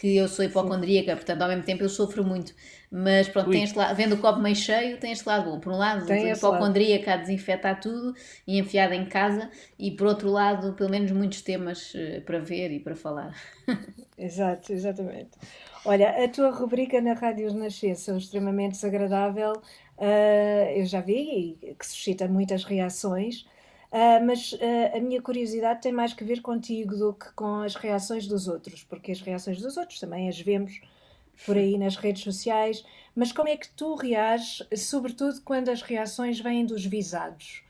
que 0.00 0.16
eu 0.16 0.28
sou 0.28 0.44
hipocondríaca, 0.44 1.16
portanto, 1.16 1.42
ao 1.42 1.48
mesmo 1.48 1.64
tempo 1.64 1.82
eu 1.82 1.88
sofro 1.88 2.24
muito. 2.24 2.54
Mas 2.90 3.28
pronto, 3.28 3.52
este 3.52 3.76
lado, 3.76 3.96
vendo 3.96 4.14
o 4.14 4.18
copo 4.18 4.40
meio 4.40 4.54
cheio, 4.54 4.96
tem 4.98 5.10
este 5.10 5.26
lado 5.26 5.50
bom. 5.50 5.58
Por 5.58 5.72
um 5.72 5.76
lado, 5.76 6.06
tem 6.06 6.30
hipocondríaca 6.30 7.14
a 7.14 7.16
desinfetar 7.16 7.80
tudo 7.80 8.14
e 8.46 8.58
enfiada 8.58 8.94
em 8.94 9.06
casa, 9.06 9.50
e 9.78 9.90
por 9.90 10.06
outro 10.06 10.30
lado, 10.30 10.72
pelo 10.74 10.88
menos 10.88 11.10
muitos 11.10 11.42
temas 11.42 11.92
uh, 11.94 12.22
para 12.24 12.38
ver 12.38 12.70
e 12.70 12.78
para 12.78 12.94
falar. 12.94 13.34
Exato, 14.16 14.72
exatamente. 14.72 15.30
Olha, 15.84 16.24
a 16.24 16.28
tua 16.28 16.50
rubrica 16.50 17.00
na 17.00 17.12
Rádio 17.12 17.52
Renascença, 17.52 18.16
extremamente 18.16 18.72
desagradável, 18.72 19.52
uh, 19.52 20.70
eu 20.74 20.84
já 20.86 21.00
vi 21.00 21.56
que 21.78 21.86
suscita 21.86 22.26
muitas 22.26 22.64
reações. 22.64 23.46
Uh, 23.90 24.24
mas 24.24 24.52
uh, 24.52 24.96
a 24.96 25.00
minha 25.00 25.22
curiosidade 25.22 25.80
tem 25.80 25.92
mais 25.92 26.12
que 26.12 26.22
ver 26.22 26.42
contigo 26.42 26.94
do 26.94 27.14
que 27.14 27.32
com 27.32 27.62
as 27.62 27.74
reações 27.74 28.26
dos 28.26 28.46
outros, 28.46 28.84
porque 28.84 29.12
as 29.12 29.20
reações 29.20 29.60
dos 29.62 29.78
outros 29.78 29.98
também 29.98 30.28
as 30.28 30.38
vemos 30.38 30.80
por 31.46 31.56
aí 31.56 31.78
nas 31.78 31.96
redes 31.96 32.22
sociais. 32.22 32.84
Mas 33.14 33.32
como 33.32 33.48
é 33.48 33.56
que 33.56 33.68
tu 33.70 33.94
reages, 33.94 34.66
sobretudo 34.76 35.40
quando 35.42 35.70
as 35.70 35.80
reações 35.80 36.38
vêm 36.38 36.66
dos 36.66 36.84
visados 36.84 37.62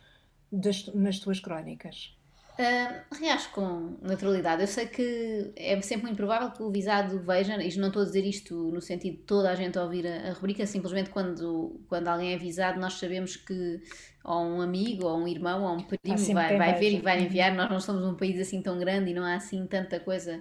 das, 0.51 0.87
nas 0.93 1.21
tuas 1.21 1.39
crónicas? 1.39 2.17
Uh, 2.59 3.15
reajo 3.15 3.51
com 3.51 3.97
naturalidade. 4.03 4.63
Eu 4.63 4.67
sei 4.67 4.87
que 4.87 5.53
é 5.55 5.81
sempre 5.81 6.07
muito 6.07 6.17
provável 6.17 6.51
que 6.51 6.61
o 6.61 6.73
visado 6.73 7.21
veja, 7.21 7.55
e 7.63 7.77
não 7.79 7.87
estou 7.87 8.03
a 8.03 8.05
dizer 8.05 8.25
isto 8.25 8.53
no 8.73 8.81
sentido 8.81 9.19
de 9.19 9.23
toda 9.23 9.49
a 9.49 9.55
gente 9.55 9.79
ouvir 9.79 10.05
a, 10.05 10.31
a 10.31 10.33
rubrica, 10.33 10.67
simplesmente 10.67 11.11
quando, 11.11 11.81
quando 11.89 12.09
alguém 12.09 12.33
é 12.33 12.37
visado, 12.37 12.81
nós 12.81 12.95
sabemos 12.95 13.37
que 13.37 13.81
ou 14.29 14.45
um 14.45 14.61
amigo, 14.61 15.07
ou 15.07 15.17
um 15.17 15.27
irmão, 15.27 15.65
ou 15.65 15.77
um 15.79 15.83
primo 15.83 16.35
vai, 16.35 16.59
vai 16.59 16.75
ver 16.75 16.93
e 16.93 17.01
vai 17.01 17.23
enviar. 17.23 17.55
Nós 17.55 17.71
não 17.71 17.81
somos 17.81 18.05
um 18.05 18.15
país 18.15 18.39
assim 18.39 18.61
tão 18.61 18.79
grande 18.79 19.11
e 19.11 19.15
não 19.15 19.25
há 19.25 19.37
assim 19.37 19.67
tanta 19.67 19.99
coisa 19.99 20.37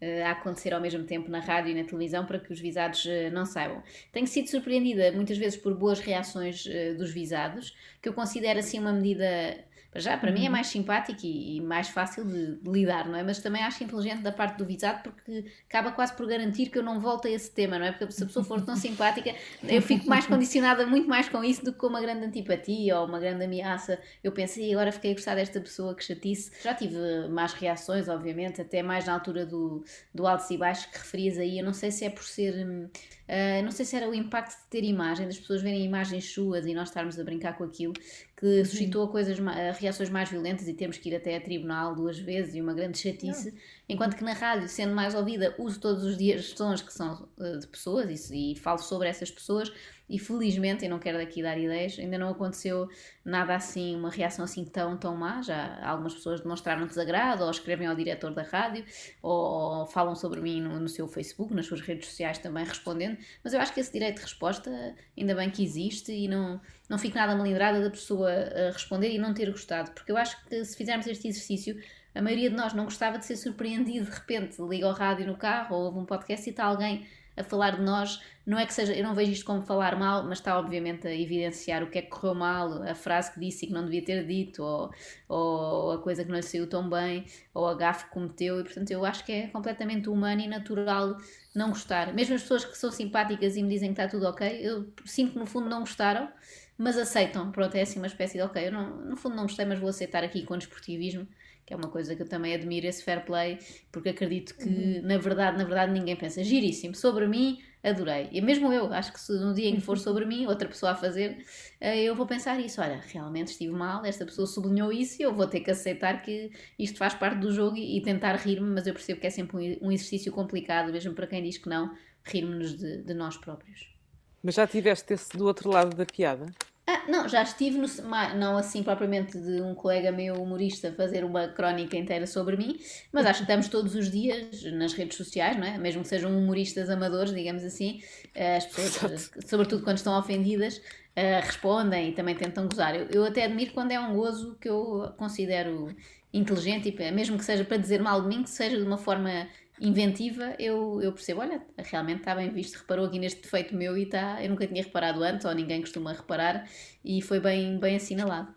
uh, 0.00 0.24
a 0.24 0.30
acontecer 0.30 0.72
ao 0.72 0.80
mesmo 0.80 1.04
tempo 1.04 1.30
na 1.30 1.40
rádio 1.40 1.70
e 1.70 1.74
na 1.74 1.86
televisão 1.86 2.24
para 2.24 2.38
que 2.38 2.50
os 2.50 2.58
visados 2.58 3.04
uh, 3.04 3.30
não 3.30 3.44
saibam. 3.44 3.82
Tenho 4.10 4.26
sido 4.26 4.48
surpreendida 4.48 5.12
muitas 5.12 5.36
vezes 5.36 5.58
por 5.58 5.74
boas 5.76 6.00
reações 6.00 6.64
uh, 6.64 6.96
dos 6.96 7.10
visados, 7.10 7.76
que 8.00 8.08
eu 8.08 8.14
considero 8.14 8.58
assim 8.58 8.78
uma 8.78 8.92
medida 8.92 9.65
já, 9.98 10.16
para 10.16 10.30
uhum. 10.30 10.34
mim 10.34 10.42
é 10.42 10.46
uhum. 10.46 10.52
mais 10.52 10.66
simpático 10.66 11.20
e, 11.24 11.56
e 11.56 11.60
mais 11.60 11.88
fácil 11.88 12.24
de, 12.24 12.56
de, 12.56 12.70
lidar, 12.70 13.08
não 13.08 13.16
é? 13.16 13.22
Mas 13.22 13.38
também 13.38 13.62
acho 13.62 13.82
inteligente 13.82 14.20
da 14.22 14.32
parte 14.32 14.56
do 14.58 14.64
visado 14.64 15.02
porque 15.02 15.44
acaba 15.68 15.92
quase 15.92 16.14
por 16.14 16.26
garantir 16.26 16.66
que 16.66 16.78
eu 16.78 16.82
não 16.82 17.00
volto 17.00 17.26
a 17.26 17.30
esse 17.30 17.50
tema, 17.50 17.78
não 17.78 17.86
é? 17.86 17.92
Porque 17.92 18.12
se 18.12 18.22
a 18.22 18.26
pessoa 18.26 18.44
for 18.44 18.60
tão 18.60 18.76
simpática, 18.76 19.34
eu 19.62 19.82
fico 19.82 20.08
mais 20.08 20.26
condicionada 20.28 20.86
muito 20.86 21.08
mais 21.08 21.28
com 21.28 21.42
isso 21.42 21.64
do 21.64 21.72
que 21.72 21.78
com 21.78 21.86
uma 21.86 22.00
grande 22.00 22.24
antipatia 22.24 22.98
ou 22.98 23.06
uma 23.06 23.18
grande 23.18 23.44
ameaça. 23.44 23.98
Eu 24.22 24.32
pensei, 24.32 24.72
agora 24.72 24.92
fiquei 24.92 25.12
a 25.12 25.14
gostar 25.14 25.34
desta 25.34 25.60
pessoa 25.60 25.94
que 25.94 26.04
chatice. 26.04 26.50
Já 26.62 26.74
tive 26.74 26.96
mais 27.28 27.52
reações, 27.52 28.08
obviamente, 28.08 28.60
até 28.60 28.82
mais 28.82 29.06
na 29.06 29.14
altura 29.14 29.46
do, 29.46 29.84
do 30.14 30.26
altos 30.26 30.50
e 30.50 30.56
baixos 30.56 30.86
que 30.86 30.98
referias 30.98 31.38
aí. 31.38 31.58
Eu 31.58 31.64
não 31.64 31.72
sei 31.72 31.90
se 31.90 32.04
é 32.04 32.10
por 32.10 32.24
ser. 32.24 32.54
Uh, 32.56 33.62
não 33.64 33.72
sei 33.72 33.84
se 33.84 33.96
era 33.96 34.08
o 34.08 34.14
impacto 34.14 34.56
de 34.56 34.66
ter 34.70 34.84
imagem, 34.84 35.26
das 35.26 35.38
pessoas 35.38 35.60
verem 35.60 35.84
imagens 35.84 36.32
suas 36.32 36.64
e 36.64 36.72
nós 36.72 36.88
estarmos 36.88 37.18
a 37.18 37.24
brincar 37.24 37.58
com 37.58 37.64
aquilo, 37.64 37.92
que 38.36 38.64
suscitou 38.64 39.08
coisas, 39.08 39.38
reações 39.78 40.10
mais 40.10 40.28
violentas 40.28 40.68
e 40.68 40.74
temos 40.74 40.98
que 40.98 41.08
ir 41.08 41.16
até 41.16 41.36
a 41.36 41.40
tribunal 41.40 41.94
duas 41.94 42.18
vezes 42.18 42.54
e 42.54 42.60
uma 42.60 42.74
grande 42.74 42.98
chatice, 42.98 43.50
não. 43.52 43.58
Enquanto 43.88 44.16
que 44.16 44.24
na 44.24 44.32
rádio, 44.32 44.68
sendo 44.68 44.94
mais 44.94 45.14
ouvida, 45.14 45.54
uso 45.58 45.80
todos 45.80 46.04
os 46.04 46.16
dias 46.16 46.50
sons 46.50 46.82
que 46.82 46.92
são 46.92 47.28
uh, 47.38 47.58
de 47.58 47.66
pessoas 47.66 48.30
e, 48.30 48.52
e 48.52 48.56
falo 48.56 48.78
sobre 48.78 49.08
essas 49.08 49.30
pessoas 49.30 49.72
e 50.08 50.18
felizmente, 50.20 50.84
e 50.84 50.88
não 50.88 51.00
quero 51.00 51.18
daqui 51.18 51.42
dar 51.42 51.58
ideias, 51.58 51.98
ainda 51.98 52.16
não 52.16 52.28
aconteceu 52.28 52.88
nada 53.24 53.56
assim, 53.56 53.96
uma 53.96 54.08
reação 54.08 54.44
assim 54.44 54.64
tão, 54.64 54.96
tão 54.96 55.16
má. 55.16 55.42
Já 55.42 55.84
algumas 55.84 56.14
pessoas 56.14 56.40
demonstraram 56.40 56.86
desagrado, 56.86 57.42
ou 57.42 57.50
escrevem 57.50 57.88
ao 57.88 57.94
diretor 57.96 58.32
da 58.32 58.42
rádio, 58.42 58.84
ou, 59.20 59.80
ou 59.80 59.86
falam 59.86 60.14
sobre 60.14 60.40
mim 60.40 60.60
no, 60.60 60.78
no, 60.78 60.88
seu 60.88 61.08
Facebook, 61.08 61.52
nas 61.52 61.66
suas 61.66 61.80
redes 61.80 62.08
sociais 62.08 62.38
também 62.38 62.64
respondendo. 62.64 63.18
Mas 63.42 63.52
eu 63.52 63.60
acho 63.60 63.74
que 63.74 63.80
esse 63.80 63.92
direito 63.92 64.16
de 64.16 64.22
resposta, 64.22 64.70
ainda 65.18 65.34
bem 65.34 65.50
que 65.50 65.64
existe, 65.64 66.12
e 66.12 66.28
não, 66.28 66.60
não 66.88 66.98
fico 66.98 67.16
nada 67.16 67.34
malindrada 67.34 67.82
da 67.82 67.90
pessoa 67.90 68.30
a 68.30 68.70
responder 68.70 69.10
e 69.10 69.18
não 69.18 69.34
ter 69.34 69.50
gostado, 69.50 69.90
porque 69.90 70.12
eu 70.12 70.16
acho 70.16 70.40
que 70.44 70.64
se 70.64 70.76
fizermos 70.76 71.06
este 71.08 71.26
exercício, 71.26 71.76
a 72.16 72.22
maioria 72.22 72.50
de 72.50 72.56
nós 72.56 72.72
não 72.72 72.84
gostava 72.84 73.18
de 73.18 73.26
ser 73.26 73.36
surpreendido 73.36 74.06
de 74.06 74.10
repente, 74.10 74.60
liga 74.62 74.86
ao 74.86 74.92
rádio 74.92 75.26
no 75.26 75.36
carro 75.36 75.76
ou 75.76 75.84
ouve 75.84 75.98
um 75.98 76.04
podcast 76.04 76.48
e 76.48 76.50
está 76.50 76.64
alguém 76.64 77.06
a 77.36 77.44
falar 77.44 77.76
de 77.76 77.82
nós, 77.82 78.20
não 78.46 78.58
é 78.58 78.64
que 78.64 78.72
seja, 78.72 78.94
eu 78.94 79.04
não 79.04 79.14
vejo 79.14 79.30
isto 79.30 79.44
como 79.44 79.60
falar 79.60 79.96
mal, 79.96 80.24
mas 80.24 80.38
está 80.38 80.58
obviamente 80.58 81.06
a 81.06 81.14
evidenciar 81.14 81.82
o 81.82 81.90
que 81.90 81.98
é 81.98 82.02
que 82.02 82.08
correu 82.08 82.34
mal, 82.34 82.82
a 82.82 82.94
frase 82.94 83.32
que 83.32 83.38
disse 83.38 83.64
e 83.64 83.68
que 83.68 83.74
não 83.74 83.84
devia 83.84 84.02
ter 84.02 84.26
dito, 84.26 84.62
ou, 84.62 84.90
ou 85.28 85.92
a 85.92 85.98
coisa 85.98 86.24
que 86.24 86.30
não 86.30 86.36
lhe 86.36 86.42
saiu 86.42 86.66
tão 86.66 86.88
bem, 86.88 87.26
ou 87.52 87.66
a 87.66 87.74
gafe 87.74 88.06
que 88.06 88.12
cometeu, 88.12 88.60
e 88.60 88.64
portanto 88.64 88.90
eu 88.90 89.04
acho 89.04 89.24
que 89.24 89.32
é 89.32 89.46
completamente 89.48 90.08
humano 90.08 90.40
e 90.40 90.48
natural 90.48 91.18
não 91.54 91.68
gostar. 91.68 92.14
Mesmo 92.14 92.34
as 92.34 92.42
pessoas 92.42 92.64
que 92.64 92.78
são 92.78 92.90
simpáticas 92.90 93.56
e 93.56 93.62
me 93.62 93.68
dizem 93.68 93.92
que 93.92 94.00
está 94.00 94.10
tudo 94.10 94.26
ok, 94.26 94.58
eu 94.62 94.90
sinto 95.04 95.32
que 95.32 95.38
no 95.38 95.46
fundo 95.46 95.68
não 95.68 95.80
gostaram, 95.80 96.30
mas 96.78 96.96
aceitam. 96.96 97.50
Pronto, 97.52 97.74
é 97.74 97.82
assim 97.82 97.98
uma 97.98 98.06
espécie 98.06 98.38
de 98.38 98.44
ok, 98.44 98.66
eu 98.66 98.72
não, 98.72 98.96
no 98.96 99.16
fundo 99.16 99.36
não 99.36 99.42
gostei, 99.42 99.66
mas 99.66 99.78
vou 99.78 99.90
aceitar 99.90 100.24
aqui 100.24 100.42
com 100.42 100.56
desportivismo 100.56 101.26
que 101.66 101.74
é 101.74 101.76
uma 101.76 101.88
coisa 101.88 102.14
que 102.14 102.22
eu 102.22 102.28
também 102.28 102.54
admiro 102.54 102.86
esse 102.86 103.02
fair 103.02 103.24
play, 103.24 103.58
porque 103.90 104.10
acredito 104.10 104.56
que 104.56 104.68
uhum. 104.68 105.02
na 105.02 105.18
verdade, 105.18 105.58
na 105.58 105.64
verdade 105.64 105.92
ninguém 105.92 106.14
pensa 106.14 106.44
giríssimo 106.44 106.94
sobre 106.94 107.26
mim, 107.26 107.58
adorei. 107.82 108.28
E 108.30 108.40
mesmo 108.40 108.72
eu, 108.72 108.92
acho 108.92 109.12
que 109.12 109.20
se 109.20 109.32
no 109.32 109.52
dia 109.52 109.68
em 109.68 109.74
que 109.74 109.80
for 109.80 109.98
sobre 109.98 110.24
mim, 110.24 110.46
outra 110.46 110.68
pessoa 110.68 110.92
a 110.92 110.94
fazer, 110.94 111.44
eh, 111.80 112.04
eu 112.04 112.14
vou 112.14 112.24
pensar 112.24 112.60
isso, 112.60 112.80
olha, 112.80 113.00
realmente 113.08 113.48
estive 113.48 113.72
mal, 113.72 114.04
esta 114.04 114.24
pessoa 114.24 114.46
sublinhou 114.46 114.92
isso 114.92 115.20
e 115.20 115.24
eu 115.24 115.34
vou 115.34 115.46
ter 115.48 115.60
que 115.60 115.70
aceitar 115.70 116.22
que 116.22 116.52
isto 116.78 116.98
faz 116.98 117.14
parte 117.14 117.38
do 117.38 117.52
jogo 117.52 117.76
e, 117.76 118.00
tentar 118.00 118.36
rir-me, 118.36 118.70
mas 118.70 118.86
eu 118.86 118.94
percebo 118.94 119.20
que 119.20 119.26
é 119.26 119.30
sempre 119.30 119.78
um 119.82 119.90
exercício 119.90 120.30
complicado, 120.32 120.92
mesmo 120.92 121.14
para 121.14 121.26
quem 121.26 121.42
diz 121.42 121.58
que 121.58 121.68
não, 121.68 121.92
rir-nos 122.24 122.76
de, 122.76 123.02
de 123.02 123.14
nós 123.14 123.36
próprios. 123.36 123.92
Mas 124.40 124.54
já 124.54 124.66
tiveste 124.66 125.12
esse 125.14 125.36
do 125.36 125.46
outro 125.46 125.68
lado 125.70 125.96
da 125.96 126.06
piada? 126.06 126.46
Ah, 126.88 127.02
não, 127.08 127.28
já 127.28 127.42
estive, 127.42 127.78
no, 127.78 127.88
não 128.36 128.56
assim 128.56 128.80
propriamente 128.80 129.36
de 129.36 129.60
um 129.60 129.74
colega 129.74 130.12
meu 130.12 130.40
humorista 130.40 130.92
fazer 130.92 131.24
uma 131.24 131.48
crónica 131.48 131.96
inteira 131.96 132.28
sobre 132.28 132.56
mim, 132.56 132.78
mas 133.12 133.26
acho 133.26 133.40
que 133.40 133.44
estamos 133.44 133.66
todos 133.66 133.96
os 133.96 134.08
dias 134.08 134.62
nas 134.72 134.92
redes 134.92 135.16
sociais, 135.16 135.56
não 135.56 135.66
é? 135.66 135.76
mesmo 135.78 136.02
que 136.02 136.08
sejam 136.08 136.30
humoristas 136.30 136.88
amadores, 136.88 137.34
digamos 137.34 137.64
assim, 137.64 138.00
eh, 138.32 138.58
as 138.58 138.66
pessoas, 138.66 139.32
sobretudo 139.46 139.82
quando 139.82 139.96
estão 139.96 140.16
ofendidas, 140.16 140.76
uh, 141.16 141.42
respondem 141.42 142.10
e 142.10 142.12
também 142.12 142.36
tentam 142.36 142.68
gozar. 142.68 142.94
Eu, 142.94 143.06
eu, 143.10 143.24
até 143.24 143.44
admiro 143.44 143.72
quando 143.72 143.90
é 143.90 143.98
um 143.98 144.14
gozo 144.14 144.56
que 144.60 144.68
eu 144.68 145.12
considero 145.16 145.88
inteligente, 146.32 146.94
e 146.96 147.10
mesmo 147.10 147.38
que 147.38 147.44
seja 147.44 147.64
para 147.64 147.78
dizer 147.78 148.00
mal 148.00 148.20
de 148.22 148.28
mim, 148.28 148.42
que 148.42 148.50
seja 148.50 148.76
de 148.76 148.82
uma 148.82 148.98
forma 148.98 149.48
inventiva, 149.80 150.54
eu, 150.58 151.00
eu 151.02 151.12
percebo, 151.12 151.40
olha, 151.40 151.62
realmente 151.76 152.20
está 152.20 152.34
bem 152.34 152.50
visto, 152.50 152.76
reparou 152.76 153.06
aqui 153.06 153.18
neste 153.18 153.42
defeito 153.42 153.74
meu 153.74 153.96
e 153.96 154.04
está, 154.04 154.42
eu 154.42 154.48
nunca 154.48 154.66
tinha 154.66 154.82
reparado 154.82 155.22
antes, 155.22 155.44
ou 155.44 155.54
ninguém 155.54 155.80
costuma 155.80 156.12
reparar, 156.12 156.68
e 157.04 157.20
foi 157.20 157.40
bem, 157.40 157.78
bem 157.78 157.96
assinalado. 157.96 158.54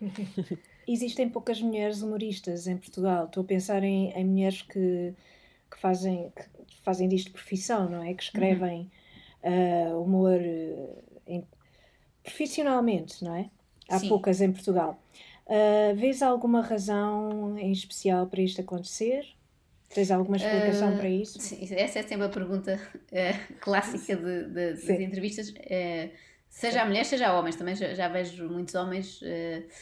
Existem 0.86 1.28
poucas 1.28 1.60
mulheres 1.60 2.00
humoristas 2.02 2.66
em 2.66 2.76
Portugal. 2.76 3.26
Estou 3.26 3.42
a 3.42 3.46
pensar 3.46 3.82
em, 3.82 4.10
em 4.12 4.24
mulheres 4.24 4.62
que, 4.62 5.14
que, 5.70 5.78
fazem, 5.78 6.32
que 6.66 6.76
fazem 6.82 7.08
disto 7.08 7.30
profissão, 7.30 7.90
não 7.90 8.02
é? 8.02 8.14
Que 8.14 8.22
escrevem 8.22 8.90
uhum. 9.44 9.92
uh, 9.92 10.02
humor 10.02 10.40
uh, 10.40 11.02
em, 11.26 11.46
profissionalmente, 12.22 13.22
não 13.22 13.34
é? 13.34 13.50
Há 13.88 13.98
Sim. 13.98 14.08
poucas 14.08 14.40
em 14.40 14.50
Portugal. 14.50 15.02
Uh, 15.46 15.94
vês 15.96 16.22
alguma 16.22 16.62
razão 16.62 17.58
em 17.58 17.72
especial 17.72 18.26
para 18.26 18.40
isto 18.40 18.60
acontecer? 18.60 19.26
Tens 19.94 20.10
alguma 20.10 20.36
explicação 20.36 20.94
uh, 20.94 20.98
para 20.98 21.08
isso? 21.08 21.40
Sim, 21.40 21.66
essa 21.74 21.98
é 21.98 22.02
sempre 22.02 22.26
a 22.26 22.28
pergunta 22.28 22.78
uh, 22.94 23.54
clássica 23.58 24.16
de, 24.16 24.44
de, 24.44 24.72
das 24.72 24.88
entrevistas. 24.88 25.48
Uh, 25.48 26.10
seja 26.46 26.82
a 26.82 26.84
mulher, 26.84 27.04
seja 27.04 27.28
a 27.28 27.38
homens, 27.38 27.56
também 27.56 27.74
já, 27.74 27.94
já 27.94 28.08
vejo 28.08 28.48
muitos 28.50 28.74
homens 28.74 29.20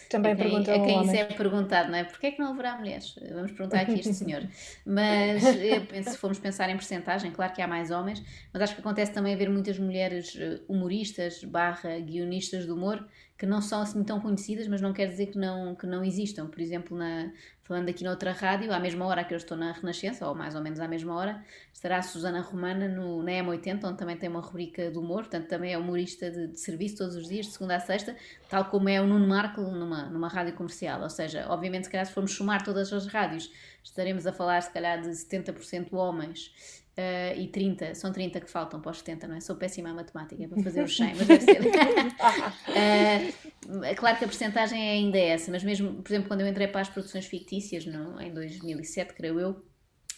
também 0.09 0.33
a 0.33 0.37
quem, 0.37 0.59
a 0.59 0.63
quem 0.63 1.03
isso 1.03 1.17
é 1.17 1.25
perguntado, 1.25 1.91
não 1.91 1.99
é? 1.99 2.05
Porquê 2.05 2.29
é 2.29 2.31
que 2.33 2.41
não 2.41 2.53
haverá 2.53 2.77
mulheres? 2.77 3.17
Vamos 3.33 3.53
perguntar 3.53 3.81
aqui 3.81 3.93
a 3.93 3.95
este 3.95 4.15
senhor. 4.15 4.47
Mas 4.87 5.43
penso, 5.89 6.11
se 6.11 6.19
formos 6.19 6.39
pensar 6.39 6.69
em 6.71 6.75
porcentagem, 6.75 7.31
claro 7.31 7.53
que 7.53 7.63
há 7.63 7.69
mais 7.69 7.91
homens, 7.91 8.23
mas 8.53 8.63
acho 8.63 8.75
que 8.75 8.81
acontece 8.81 9.13
também 9.13 9.35
haver 9.35 9.49
muitas 9.49 9.79
mulheres 9.79 10.37
humoristas 10.69 11.43
barra 11.45 11.99
guionistas 11.99 12.65
de 12.65 12.71
humor 12.73 13.07
que 13.39 13.45
não 13.45 13.61
são 13.61 13.83
assim 13.83 14.03
tão 14.03 14.19
conhecidas, 14.21 14.67
mas 14.67 14.81
não 14.81 14.93
quer 14.93 15.07
dizer 15.07 15.27
que 15.27 15.39
não, 15.39 15.75
que 15.75 15.87
não 15.87 16.03
existam. 16.03 16.47
Por 16.47 16.61
exemplo, 16.61 16.97
na, 16.97 17.31
falando 17.67 17.89
aqui 17.89 18.05
noutra 18.05 18.31
rádio, 18.31 18.73
à 18.73 18.79
mesma 18.79 19.05
hora 19.07 19.25
que 19.25 19.35
eu 19.35 19.37
estou 19.37 19.57
na 19.57 19.73
Renascença, 19.73 20.29
ou 20.29 20.37
mais 20.37 20.55
ou 20.55 20.61
menos 20.61 20.79
à 20.79 20.87
mesma 20.87 21.15
hora, 21.15 21.45
estará 21.73 21.99
a 21.99 22.03
Susana 22.03 22.41
Romana 22.41 22.87
no, 22.87 23.25
na 23.25 23.33
M80, 23.33 23.85
onde 23.85 23.99
também 23.99 24.17
tem 24.17 24.29
uma 24.29 24.41
rubrica 24.41 24.89
de 24.89 24.97
humor, 24.97 25.23
portanto 25.23 25.49
também 25.49 25.73
é 25.73 25.79
humorista 25.79 26.31
de, 26.31 26.47
de, 26.47 26.61
serviço 26.61 26.99
todos 26.99 27.17
os 27.17 27.29
dias, 27.29 27.47
de 27.47 27.53
segunda 27.53 27.75
a 27.75 27.81
sexta, 27.81 28.15
tal 28.49 28.67
como 28.67 28.89
é 28.89 29.01
o 29.01 29.07
Nuno 29.07 29.27
Marco 29.27 29.61
numa, 29.63 30.05
numa 30.05 30.29
rádio 30.29 30.55
comercial. 30.55 31.03
Ou 31.03 31.11
seja, 31.11 31.47
obviamente, 31.49 31.85
se 31.85 31.91
calhar 31.91 32.07
se 32.07 32.13
formos 32.13 32.33
somar 32.33 32.63
todas 32.63 32.93
as 32.93 33.07
rádios, 33.09 33.51
estaremos 33.83 34.29
a 34.29 34.33
falar 34.33 34.63
se 34.63 34.71
calhar 34.71 35.01
de 35.01 35.09
70% 35.09 35.93
homens 35.93 36.86
Uh, 36.99 37.39
e 37.39 37.49
30, 37.49 37.95
são 37.95 38.11
30 38.11 38.41
que 38.41 38.51
faltam 38.51 38.81
para 38.81 38.91
os 38.91 39.01
70, 39.01 39.29
não 39.29 39.37
é? 39.37 39.41
Sou 39.41 39.55
péssima 39.55 39.91
a 39.91 39.93
matemática 39.93 40.49
para 40.49 40.63
fazer 40.63 40.83
os 40.83 40.97
100, 40.97 41.15
mas 41.15 41.27
deve 41.27 41.45
ser. 41.45 41.61
uh, 41.61 41.67
claro 43.97 44.17
que 44.17 44.25
a 44.25 44.29
porcentagem 44.29 44.81
é 44.81 44.93
ainda 44.93 45.19
essa, 45.19 45.51
mas 45.51 45.63
mesmo, 45.63 46.03
por 46.03 46.11
exemplo, 46.11 46.29
quando 46.29 46.41
eu 46.41 46.49
entrei 46.49 46.69
para 46.69 46.81
as 46.81 46.89
produções 46.89 47.27
fictícias, 47.27 47.85
no, 47.85 48.19
em 48.19 48.33
2007, 48.33 49.13
creio 49.13 49.39
eu, 49.39 49.63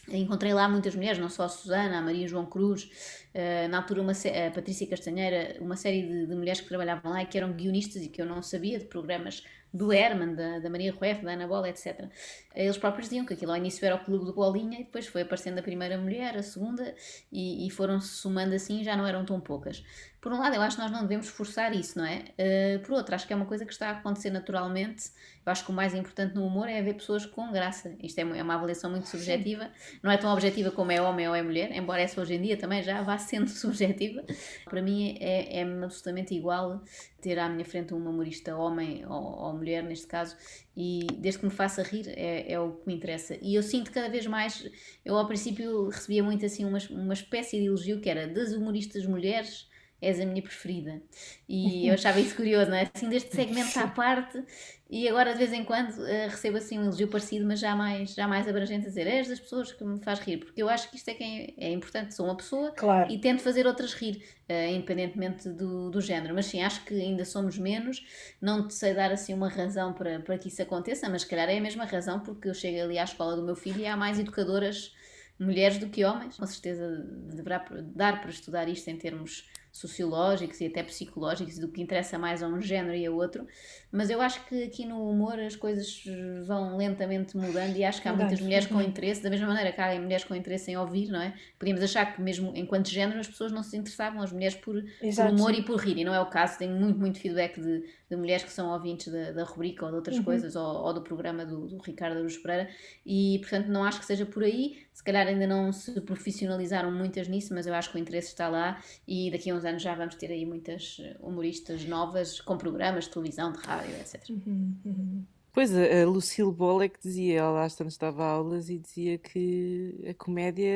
encontrei 0.09 0.55
lá 0.55 0.69
muitas 0.69 0.95
mulheres, 0.95 1.19
não 1.19 1.29
só 1.29 1.43
a 1.45 1.49
Susana, 1.49 1.99
a 1.99 2.03
Maria 2.03 2.29
João 2.29 2.47
Cruz, 2.47 2.89
uh, 3.35 3.69
na 3.69 3.79
altura 3.79 4.03
uma, 4.03 4.13
a 4.13 4.51
Patrícia 4.51 4.87
Castanheira, 4.87 5.57
uma 5.61 5.77
série 5.77 6.03
de, 6.03 6.27
de, 6.27 6.35
mulheres 6.35 6.61
que 6.61 6.69
trabalhavam 6.69 7.13
lá 7.13 7.23
e 7.23 7.27
que 7.27 7.39
eram 7.39 7.53
guionistas 7.53 8.03
e 8.03 8.09
que 8.09 8.21
eu 8.21 8.27
não 8.27 8.43
sabia 8.43 8.79
de 8.79 8.87
programas 8.87 9.43
do 9.73 9.93
Herman, 9.93 10.35
da, 10.35 10.59
da 10.61 10.71
Maria 10.71 10.93
Rueff, 10.93 11.23
da 11.23 11.33
Ana 11.33 11.47
Bola, 11.47 11.69
etc. 11.69 12.09
Eles 12.55 12.79
próprios 12.79 13.09
diziam 13.09 13.27
que 13.27 13.35
aquilo 13.35 13.53
ao 13.53 13.59
início 13.59 13.85
era 13.85 13.97
o 13.97 13.99
clube 14.05 14.25
do 14.25 14.33
Bolinha 14.33 14.81
e 14.81 14.85
depois 14.85 15.07
foi 15.07 15.23
aparecendo 15.23 15.59
a 15.59 15.63
primeira 15.63 15.99
mulher, 15.99 16.37
a 16.37 16.43
segunda, 16.43 16.95
e, 17.31 17.67
e 17.67 17.71
foram-se 17.71 18.09
somando 18.09 18.55
assim, 18.55 18.83
já 18.83 18.97
não 18.97 19.07
eram 19.07 19.25
tão 19.25 19.39
poucas. 19.41 19.85
Por 20.21 20.33
um 20.33 20.39
lado, 20.41 20.57
eu 20.57 20.63
acho 20.63 20.77
que 20.77 20.83
nós 20.83 20.91
não 20.91 21.03
devemos 21.03 21.29
forçar 21.29 21.73
isso, 21.75 21.99
não 21.99 22.05
é? 22.05 22.25
Uh, 22.39 22.81
por 22.81 22.95
outro, 22.95 23.15
acho 23.15 23.27
que 23.27 23.33
é 23.33 23.37
uma 23.37 23.45
coisa 23.45 23.65
que 23.65 23.73
está 23.73 23.91
a 23.91 23.93
acontecer 23.93 24.31
naturalmente. 24.31 25.11
Eu 25.47 25.53
acho 25.53 25.65
que 25.65 25.71
o 25.71 25.75
mais 25.75 25.95
importante 25.95 26.35
no 26.35 26.45
humor 26.45 26.69
é 26.69 26.79
haver 26.79 26.95
pessoas 26.95 27.25
com 27.25 27.53
graça. 27.53 27.95
Isto 28.03 28.19
é, 28.19 28.23
é 28.23 28.43
uma 28.43 28.55
avaliação 28.55 28.91
muito 28.91 29.07
subjetiva, 29.07 29.71
não 30.03 30.11
é 30.11 30.17
tão 30.17 30.33
objetiva 30.33 30.71
como 30.71 30.91
é 30.91 31.01
homem 31.01 31.29
ou 31.29 31.35
é 31.35 31.43
mulher, 31.43 31.71
embora 31.73 32.03
essa 32.03 32.21
hoje 32.21 32.35
em 32.35 32.43
dia 32.43 32.57
também 32.57 32.83
já 32.83 33.01
vá 33.03 33.17
sendo 33.19 33.49
subjetiva. 33.51 34.25
Para 34.65 34.83
mim 34.83 35.17
é, 35.21 35.61
é 35.61 35.63
absolutamente 35.63 36.35
igual 36.35 36.83
ter 37.21 37.39
à 37.39 37.49
minha 37.49 37.65
frente 37.65 37.93
um 37.93 37.99
humorista 37.99 38.57
homem 38.57 39.05
ou, 39.07 39.13
ou, 39.13 39.53
mulher, 39.53 39.83
neste 39.83 40.07
caso, 40.07 40.37
e 40.77 41.07
desde 41.19 41.41
que 41.41 41.47
me 41.47 41.53
faça 41.53 41.83
rir 41.83 42.09
é, 42.09 42.53
é, 42.53 42.61
o 42.61 42.73
que 42.73 42.87
me 42.87 42.95
interessa. 42.95 43.37
E 43.43 43.55
eu 43.55 43.63
sinto 43.63 43.91
cada 43.91 44.09
vez 44.09 44.27
mais, 44.27 44.69
eu 45.05 45.17
ao 45.17 45.27
princípio 45.27 45.89
recebia 45.89 46.23
muito 46.23 46.47
assim 46.47 46.65
uma, 46.65 46.79
uma 46.91 47.15
espécie 47.15 47.59
de 47.59 47.67
elogio 47.67 48.01
que 48.01 48.09
era 48.09 48.27
das 48.27 48.53
humoristas 48.53 49.05
mulheres 49.05 49.68
és 50.01 50.21
a 50.21 50.25
minha 50.25 50.43
preferida. 50.43 51.03
E 51.49 51.89
eu 51.89 51.95
achava 51.95 52.21
isso 52.21 52.37
curioso, 52.37 52.71
não 52.71 52.77
é? 52.77 52.91
Assim, 52.95 53.09
deste 53.09 53.35
segmento 53.35 53.79
à 53.79 53.89
parte, 53.89 54.43
e 54.89 55.09
agora 55.09 55.33
de 55.33 55.39
vez 55.39 55.53
em 55.53 55.65
quando 55.65 55.91
uh, 55.91 56.29
recebo 56.29 56.57
assim 56.57 56.79
um 56.79 56.85
elogio 56.85 57.09
parecido, 57.09 57.45
mas 57.45 57.61
já 57.61 57.75
mais, 57.75 58.15
já 58.15 58.27
mais 58.27 58.49
abrangente 58.49 58.87
a 58.87 58.89
dizer, 58.89 59.07
és 59.07 59.29
das 59.29 59.41
pessoas 59.41 59.73
que 59.73 59.85
me 59.85 59.99
faz 60.03 60.21
rir, 60.21 60.39
porque 60.39 60.63
eu 60.63 60.69
acho 60.69 60.89
que 60.89 60.97
isto 60.97 61.09
é 61.09 61.15
quem 61.15 61.55
é, 61.59 61.67
é 61.67 61.73
importante, 61.73 62.15
sou 62.15 62.27
uma 62.27 62.37
pessoa 62.37 62.71
claro. 62.73 63.11
e 63.11 63.19
tento 63.19 63.43
fazer 63.43 63.67
outras 63.67 63.93
rir, 63.93 64.23
uh, 64.49 64.73
independentemente 64.73 65.49
do, 65.49 65.91
do 65.91 66.01
género. 66.01 66.35
Mas 66.35 66.47
sim, 66.47 66.63
acho 66.63 66.85
que 66.85 66.95
ainda 66.95 67.25
somos 67.25 67.59
menos, 67.59 68.07
não 68.41 68.67
te 68.67 68.75
sei 68.75 68.95
dar 68.95 69.11
assim 69.11 69.35
uma 69.35 69.49
razão 69.49 69.93
para, 69.93 70.21
para 70.21 70.39
que 70.39 70.49
isso 70.49 70.63
aconteça, 70.63 71.09
mas 71.09 71.23
se 71.23 71.29
calhar 71.29 71.49
é 71.49 71.59
a 71.59 71.61
mesma 71.61 71.85
razão, 71.85 72.21
porque 72.21 72.49
eu 72.49 72.55
chego 72.55 72.81
ali 72.83 72.99
à 72.99 73.05
escola 73.05 73.37
do 73.37 73.43
meu 73.43 73.57
filho 73.57 73.81
e 73.81 73.87
há 73.87 73.97
mais 73.97 74.19
educadoras 74.19 74.93
mulheres 75.39 75.79
do 75.79 75.89
que 75.89 76.05
homens. 76.05 76.37
Com 76.37 76.47
certeza 76.47 77.05
deverá 77.33 77.65
dar 77.95 78.21
para 78.21 78.31
estudar 78.31 78.69
isto 78.69 78.89
em 78.89 78.97
termos 78.97 79.49
sociológicos 79.79 80.61
e 80.61 80.67
até 80.67 80.83
psicológicos 80.83 81.59
do 81.59 81.69
que 81.69 81.81
interessa 81.81 82.19
mais 82.19 82.43
a 82.43 82.49
um 82.49 82.61
género 82.61 82.95
e 82.95 83.07
a 83.07 83.11
outro, 83.11 83.47
mas 83.91 84.11
eu 84.11 84.21
acho 84.21 84.45
que 84.47 84.65
aqui 84.65 84.85
no 84.85 85.09
humor 85.09 85.39
as 85.39 85.57
coisas 85.57 86.03
vão 86.47 86.77
lentamente 86.77 87.37
mudando 87.37 87.77
e 87.77 87.85
acho 87.85 88.03
que 88.03 88.09
há 88.09 88.13
muitas 88.13 88.41
mulheres 88.41 88.67
com 88.67 88.83
interesse, 88.83 89.23
da 89.23 89.31
mesma 89.31 89.47
maneira 89.47 89.73
que 89.73 89.81
há 89.81 89.99
mulheres 90.01 90.25
com 90.25 90.35
interesse 90.35 90.71
em 90.71 90.77
ouvir, 90.77 91.09
não 91.09 91.21
é? 91.21 91.35
Podíamos 91.59 91.83
achar 91.83 92.15
que 92.15 92.21
mesmo 92.21 92.53
enquanto 92.55 92.89
género 92.89 93.21
as 93.21 93.29
pessoas 93.29 93.53
não 93.53 93.63
se 93.63 93.77
interessavam, 93.77 94.21
as 94.21 94.33
mulheres 94.33 94.57
por, 94.57 94.83
por 94.83 95.27
humor 95.27 95.55
e 95.55 95.63
por 95.63 95.77
rir, 95.77 95.99
e 95.99 96.05
não 96.05 96.15
é 96.15 96.21
o 96.21 96.27
caso, 96.27 96.59
tenho 96.59 96.75
muito, 96.75 96.99
muito 96.99 97.19
feedback 97.19 97.61
de, 97.61 97.85
de 98.11 98.17
mulheres 98.17 98.43
que 98.43 98.51
são 98.51 98.73
ouvintes 98.73 99.13
da, 99.13 99.33
da 99.33 99.45
rubrica 99.45 99.85
ou 99.85 99.91
de 99.91 99.97
outras 99.97 100.17
uhum. 100.19 100.25
coisas, 100.25 100.57
ou, 100.57 100.65
ou, 100.65 100.95
do 100.95 101.03
programa 101.03 101.45
do, 101.45 101.67
do 101.67 101.79
Ricardo 101.79 102.19
Aruz 102.19 102.39
Pereira, 102.39 102.69
e 103.05 103.39
portanto 103.41 103.67
não 103.69 103.85
acho 103.85 104.01
que 104.01 104.07
seja 104.07 104.25
por 104.25 104.43
aí, 104.43 104.79
se 104.93 105.05
calhar 105.05 105.27
ainda 105.27 105.47
não 105.47 105.73
se 105.73 106.01
profissionalizaram 106.01 106.91
muitas 106.91 107.29
nisso, 107.29 107.55
mas 107.55 107.67
eu 107.67 107.75
acho 107.75 107.91
que 107.91 107.97
o 107.97 108.01
interesse 108.01 108.29
está 108.29 108.49
lá 108.49 108.83
e 109.07 109.31
daqui 109.31 109.51
a 109.51 109.55
uns 109.55 109.65
anos 109.65 109.83
já 109.83 109.95
vamos 109.95 110.15
ter 110.15 110.31
aí 110.31 110.47
muitas 110.47 110.97
humoristas 111.21 111.85
novas 111.85 112.41
com 112.41 112.57
programas 112.57 113.05
de 113.05 113.11
televisão, 113.11 113.53
de 113.53 113.59
rádio 113.59 113.95
etc. 113.97 114.29
Uhum, 114.31 114.75
uhum. 114.85 115.25
Pois, 115.53 115.75
a 115.75 116.07
Lucille 116.07 116.55
é 116.85 116.89
que 116.89 117.01
dizia, 117.01 117.41
ela 117.41 117.65
às 117.65 117.75
tantas 117.75 117.95
estava 117.95 118.23
a 118.23 118.31
aulas 118.31 118.71
e 118.71 118.79
dizia 118.79 119.19
que 119.19 120.05
a 120.09 120.15
comédia 120.15 120.71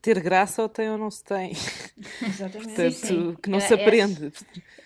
ter 0.00 0.20
graça 0.20 0.62
ou 0.62 0.68
tem 0.68 0.90
ou 0.90 0.96
não 0.96 1.10
se 1.10 1.22
tem. 1.22 1.52
Exatamente. 2.22 2.66
Portanto, 2.68 2.92
sim, 2.92 3.06
sim. 3.06 3.36
que 3.42 3.50
não 3.50 3.60
se 3.60 3.74
aprende. 3.74 4.32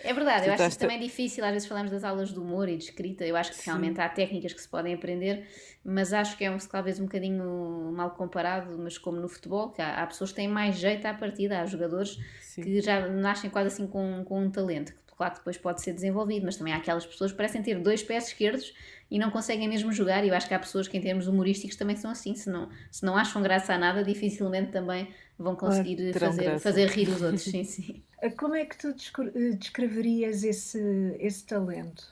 É, 0.00 0.10
é 0.10 0.14
verdade, 0.14 0.46
eu 0.46 0.52
acho 0.52 0.70
que 0.70 0.78
também 0.78 0.96
é 0.96 1.00
difícil, 1.00 1.44
às 1.44 1.52
vezes 1.52 1.68
falamos 1.68 1.90
das 1.90 2.04
aulas 2.04 2.32
de 2.32 2.38
humor 2.38 2.68
e 2.68 2.76
de 2.76 2.84
escrita, 2.84 3.24
eu 3.24 3.36
acho 3.36 3.50
que 3.50 3.56
sim. 3.56 3.64
realmente 3.66 4.00
há 4.00 4.08
técnicas 4.08 4.52
que 4.52 4.60
se 4.60 4.68
podem 4.68 4.94
aprender, 4.94 5.46
mas 5.84 6.12
acho 6.12 6.36
que 6.36 6.44
é 6.44 6.50
um, 6.50 6.58
talvez 6.58 6.98
um 6.98 7.04
bocadinho 7.04 7.92
mal 7.92 8.10
comparado, 8.10 8.76
mas 8.78 8.98
como 8.98 9.20
no 9.20 9.28
futebol, 9.28 9.70
que 9.70 9.80
há, 9.80 10.02
há 10.02 10.06
pessoas 10.06 10.30
que 10.30 10.36
têm 10.36 10.48
mais 10.48 10.76
jeito 10.76 11.06
à 11.06 11.14
partida, 11.14 11.60
há 11.60 11.66
jogadores 11.66 12.18
que 12.54 12.80
já 12.80 13.08
nascem 13.08 13.50
quase 13.50 13.68
assim 13.68 13.86
com, 13.86 14.24
com 14.24 14.42
um 14.42 14.50
talento, 14.50 14.92
Claro 15.16 15.32
que 15.32 15.38
depois 15.40 15.56
pode 15.56 15.80
ser 15.80 15.94
desenvolvido, 15.94 16.44
mas 16.44 16.56
também 16.56 16.74
há 16.74 16.76
aquelas 16.76 17.06
pessoas 17.06 17.30
que 17.30 17.38
parecem 17.38 17.62
ter 17.62 17.78
dois 17.80 18.02
pés 18.02 18.28
esquerdos 18.28 18.74
e 19.10 19.18
não 19.18 19.30
conseguem 19.30 19.66
mesmo 19.66 19.90
jogar. 19.90 20.22
E 20.24 20.28
eu 20.28 20.34
acho 20.34 20.46
que 20.46 20.52
há 20.52 20.58
pessoas 20.58 20.86
que, 20.86 20.96
em 20.98 21.00
termos 21.00 21.26
humorísticos, 21.26 21.74
também 21.74 21.96
são 21.96 22.10
assim. 22.10 22.34
Se 22.34 22.50
não, 22.50 22.68
se 22.90 23.04
não 23.04 23.16
acham 23.16 23.40
graça 23.42 23.72
a 23.72 23.78
nada, 23.78 24.04
dificilmente 24.04 24.72
também 24.72 25.08
vão 25.38 25.56
conseguir 25.56 26.12
fazer, 26.12 26.58
fazer 26.58 26.88
rir 26.88 27.08
os 27.08 27.20
outros. 27.22 27.44
sim, 27.44 27.64
sim. 27.64 28.02
Como 28.36 28.54
é 28.54 28.66
que 28.66 28.76
tu 28.76 28.88
eh, 28.88 29.50
descreverias 29.52 30.44
esse, 30.44 30.80
esse 31.18 31.46
talento? 31.46 32.06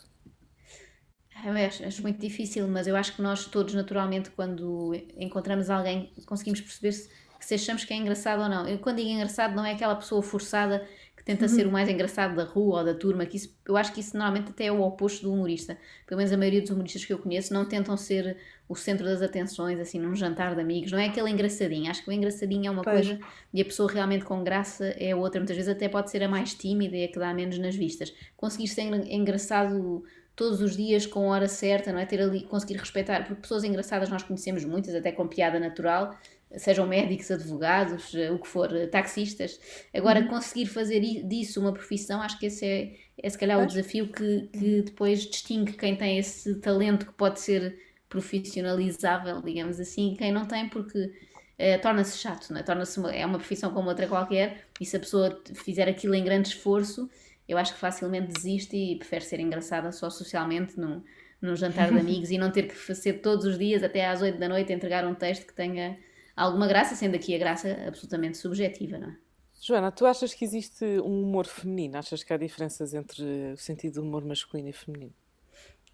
Eu 1.45 1.53
acho, 1.53 1.85
acho, 1.85 2.01
muito 2.01 2.19
difícil, 2.19 2.67
mas 2.69 2.87
eu 2.87 2.97
acho 2.97 3.17
que 3.17 3.21
nós 3.21 3.45
todos, 3.45 3.75
naturalmente, 3.75 4.31
quando 4.31 4.95
encontramos 5.17 5.69
alguém, 5.69 6.11
conseguimos 6.25 6.61
perceber 6.61 6.93
se, 6.93 7.11
se 7.41 7.55
achamos 7.55 7.85
que 7.85 7.93
é 7.93 7.97
engraçado 7.97 8.41
ou 8.41 8.49
não. 8.49 8.67
Eu, 8.67 8.79
quando 8.79 8.97
digo 8.97 9.11
engraçado, 9.11 9.55
não 9.55 9.65
é 9.65 9.73
aquela 9.73 9.95
pessoa 9.95 10.23
forçada 10.23 10.87
tenta 11.25 11.45
uhum. 11.45 11.49
ser 11.49 11.67
o 11.67 11.73
mais 11.73 11.89
engraçado 11.89 12.37
da 12.37 12.45
rua 12.45 12.81
ou 12.81 12.85
da 12.85 12.95
turma, 12.95 13.25
que 13.25 13.37
isso, 13.37 13.57
eu 13.67 13.77
acho 13.77 13.93
que 13.93 14.01
isso 14.01 14.17
normalmente 14.17 14.51
até 14.51 14.67
é 14.67 14.73
o 14.73 14.83
oposto 14.83 15.23
do 15.23 15.33
humorista. 15.33 15.77
Pelo 16.07 16.19
menos 16.19 16.33
a 16.33 16.37
maioria 16.37 16.61
dos 16.61 16.71
humoristas 16.71 17.05
que 17.05 17.13
eu 17.13 17.19
conheço 17.19 17.55
não 17.55 17.65
tentam 17.65 17.97
ser 17.97 18.37
o 18.69 18.75
centro 18.75 19.05
das 19.05 19.23
atenções, 19.23 19.79
assim, 19.79 19.99
num 19.99 20.15
jantar 20.15 20.55
de 20.55 20.61
amigos, 20.61 20.93
não 20.93 20.99
é 20.99 21.07
aquele 21.07 21.31
engraçadinho. 21.31 21.91
Acho 21.91 22.03
que 22.03 22.11
o 22.11 22.13
engraçadinho 22.13 22.67
é 22.67 22.71
uma 22.71 22.83
pois. 22.83 23.07
coisa 23.07 23.21
e 23.53 23.61
a 23.61 23.65
pessoa 23.65 23.91
realmente 23.91 24.25
com 24.25 24.43
graça 24.43 24.87
é 24.99 25.15
outra. 25.15 25.41
Muitas 25.41 25.57
vezes 25.57 25.71
até 25.71 25.89
pode 25.89 26.11
ser 26.11 26.23
a 26.23 26.29
mais 26.29 26.55
tímida 26.55 26.97
e 26.97 27.05
a 27.05 27.09
que 27.09 27.19
dá 27.19 27.33
menos 27.33 27.59
nas 27.59 27.75
vistas. 27.75 28.15
Conseguir 28.37 28.69
ser 28.69 28.83
engraçado 29.11 30.05
todos 30.37 30.61
os 30.61 30.77
dias 30.77 31.07
com 31.07 31.31
a 31.31 31.37
hora 31.37 31.49
certa, 31.49 31.93
não 31.93 32.01
é? 32.01 32.07
Ter 32.07 32.21
ali, 32.21 32.43
conseguir 32.43 32.77
respeitar, 32.77 33.25
porque 33.27 33.43
pessoas 33.43 33.65
engraçadas 33.65 34.09
nós 34.09 34.23
conhecemos 34.23 34.65
muitas, 34.65 34.95
até 34.95 35.13
com 35.13 35.29
piada 35.29 35.61
natural, 35.61 36.19
sejam 36.59 36.87
médicos, 36.87 37.31
advogados, 37.31 38.15
eh, 38.15 38.31
o 38.31 38.39
que 38.39 38.49
for, 38.49 38.75
eh, 38.75 38.87
taxistas. 38.87 39.59
Agora, 39.93 40.21
uhum. 40.21 40.29
conseguir 40.29 40.67
fazer 40.67 41.01
disso 41.25 41.61
uma 41.61 41.73
profissão, 41.73 42.21
acho 42.23 42.39
que 42.39 42.47
esse 42.47 42.65
é, 42.65 42.97
é 43.23 43.29
se 43.29 43.39
calhar 43.39 43.63
o 43.63 43.67
desafio 43.67 44.09
que, 44.09 44.49
que 44.53 44.83
depois 44.83 45.21
distingue 45.27 45.73
quem 45.73 45.97
tem 45.97 46.19
esse 46.19 46.57
talento 46.61 47.07
que 47.07 47.13
pode 47.13 47.41
ser 47.41 47.79
profissionalizável, 48.09 49.43
digamos 49.43 49.81
assim, 49.81 50.13
e 50.13 50.17
quem 50.17 50.31
não 50.31 50.47
tem, 50.47 50.69
porque 50.69 51.13
é, 51.59 51.79
torna-se 51.79 52.19
chato, 52.19 52.51
não 52.51 52.61
é? 52.61 52.63
Torna-se 52.63 52.99
uma, 52.99 53.13
é 53.13 53.25
uma 53.27 53.39
profissão 53.39 53.73
como 53.73 53.89
outra 53.89 54.07
qualquer, 54.07 54.67
e 54.81 54.87
se 54.87 54.97
a 54.97 55.01
pessoa 55.01 55.43
fizer 55.55 55.89
aquilo 55.89 56.15
em 56.15 56.25
grande 56.25 56.49
esforço, 56.49 57.09
eu 57.49 57.59
acho 57.59 57.75
que 57.75 57.81
facilmente 57.81 58.33
desiste 58.33 58.77
e 58.77 58.97
prefere 58.97 59.25
ser 59.25 59.41
engraçada 59.41 59.93
só 59.93 60.09
socialmente 60.11 60.79
num, 60.79 61.03
num 61.41 61.55
jantar 61.55 61.91
de 61.93 61.99
amigos 62.01 62.31
e 62.31 62.39
não 62.39 62.51
ter 62.51 62.65
que 62.65 62.75
fazer 62.75 63.15
todos 63.15 63.45
os 63.45 63.59
dias 63.59 63.83
até 63.83 64.07
às 64.07 64.23
8 64.23 64.39
da 64.39 64.49
noite 64.49 64.73
entregar 64.73 65.07
um 65.07 65.15
texto 65.15 65.47
que 65.47 65.55
tenha 65.55 65.99
alguma 66.37 66.67
graça, 66.67 66.95
sendo 66.95 67.15
aqui 67.15 67.35
a 67.35 67.39
graça 67.39 67.85
absolutamente 67.87 68.39
subjetiva, 68.39 68.99
não 68.99 69.09
é? 69.09 69.17
Joana, 69.61 69.91
tu 69.91 70.05
achas 70.05 70.35
que 70.35 70.45
existe 70.45 70.85
um 71.01 71.23
humor 71.23 71.47
feminino? 71.47 71.97
Achas 71.97 72.23
que 72.23 72.33
há 72.33 72.37
diferenças 72.37 72.93
entre 72.93 73.53
o 73.53 73.57
sentido 73.57 73.95
do 73.95 74.03
humor 74.03 74.25
masculino 74.25 74.69
e 74.69 74.73
feminino? 74.73 75.15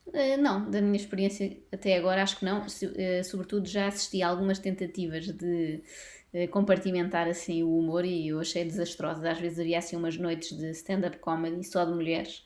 Uh, 0.06 0.40
não, 0.40 0.68
da 0.68 0.80
minha 0.80 0.96
experiência 0.96 1.56
até 1.70 1.96
agora 1.96 2.22
acho 2.22 2.38
que 2.38 2.44
não. 2.44 2.66
Uh, 2.66 3.24
sobretudo 3.24 3.68
já 3.68 3.86
assisti 3.86 4.22
a 4.22 4.28
algumas 4.28 4.58
tentativas 4.58 5.26
de 5.26 5.82
uh, 6.34 6.48
compartimentar 6.48 7.28
assim 7.28 7.62
o 7.62 7.78
humor 7.78 8.04
e 8.04 8.28
eu 8.28 8.40
achei 8.40 8.64
desastrosas. 8.64 9.24
Às 9.24 9.38
vezes 9.38 9.60
havia 9.60 9.78
assim 9.78 9.94
umas 9.94 10.16
noites 10.16 10.56
de 10.56 10.70
stand-up 10.70 11.18
comedy 11.18 11.62
só 11.62 11.84
de 11.84 11.92
mulheres 11.92 12.42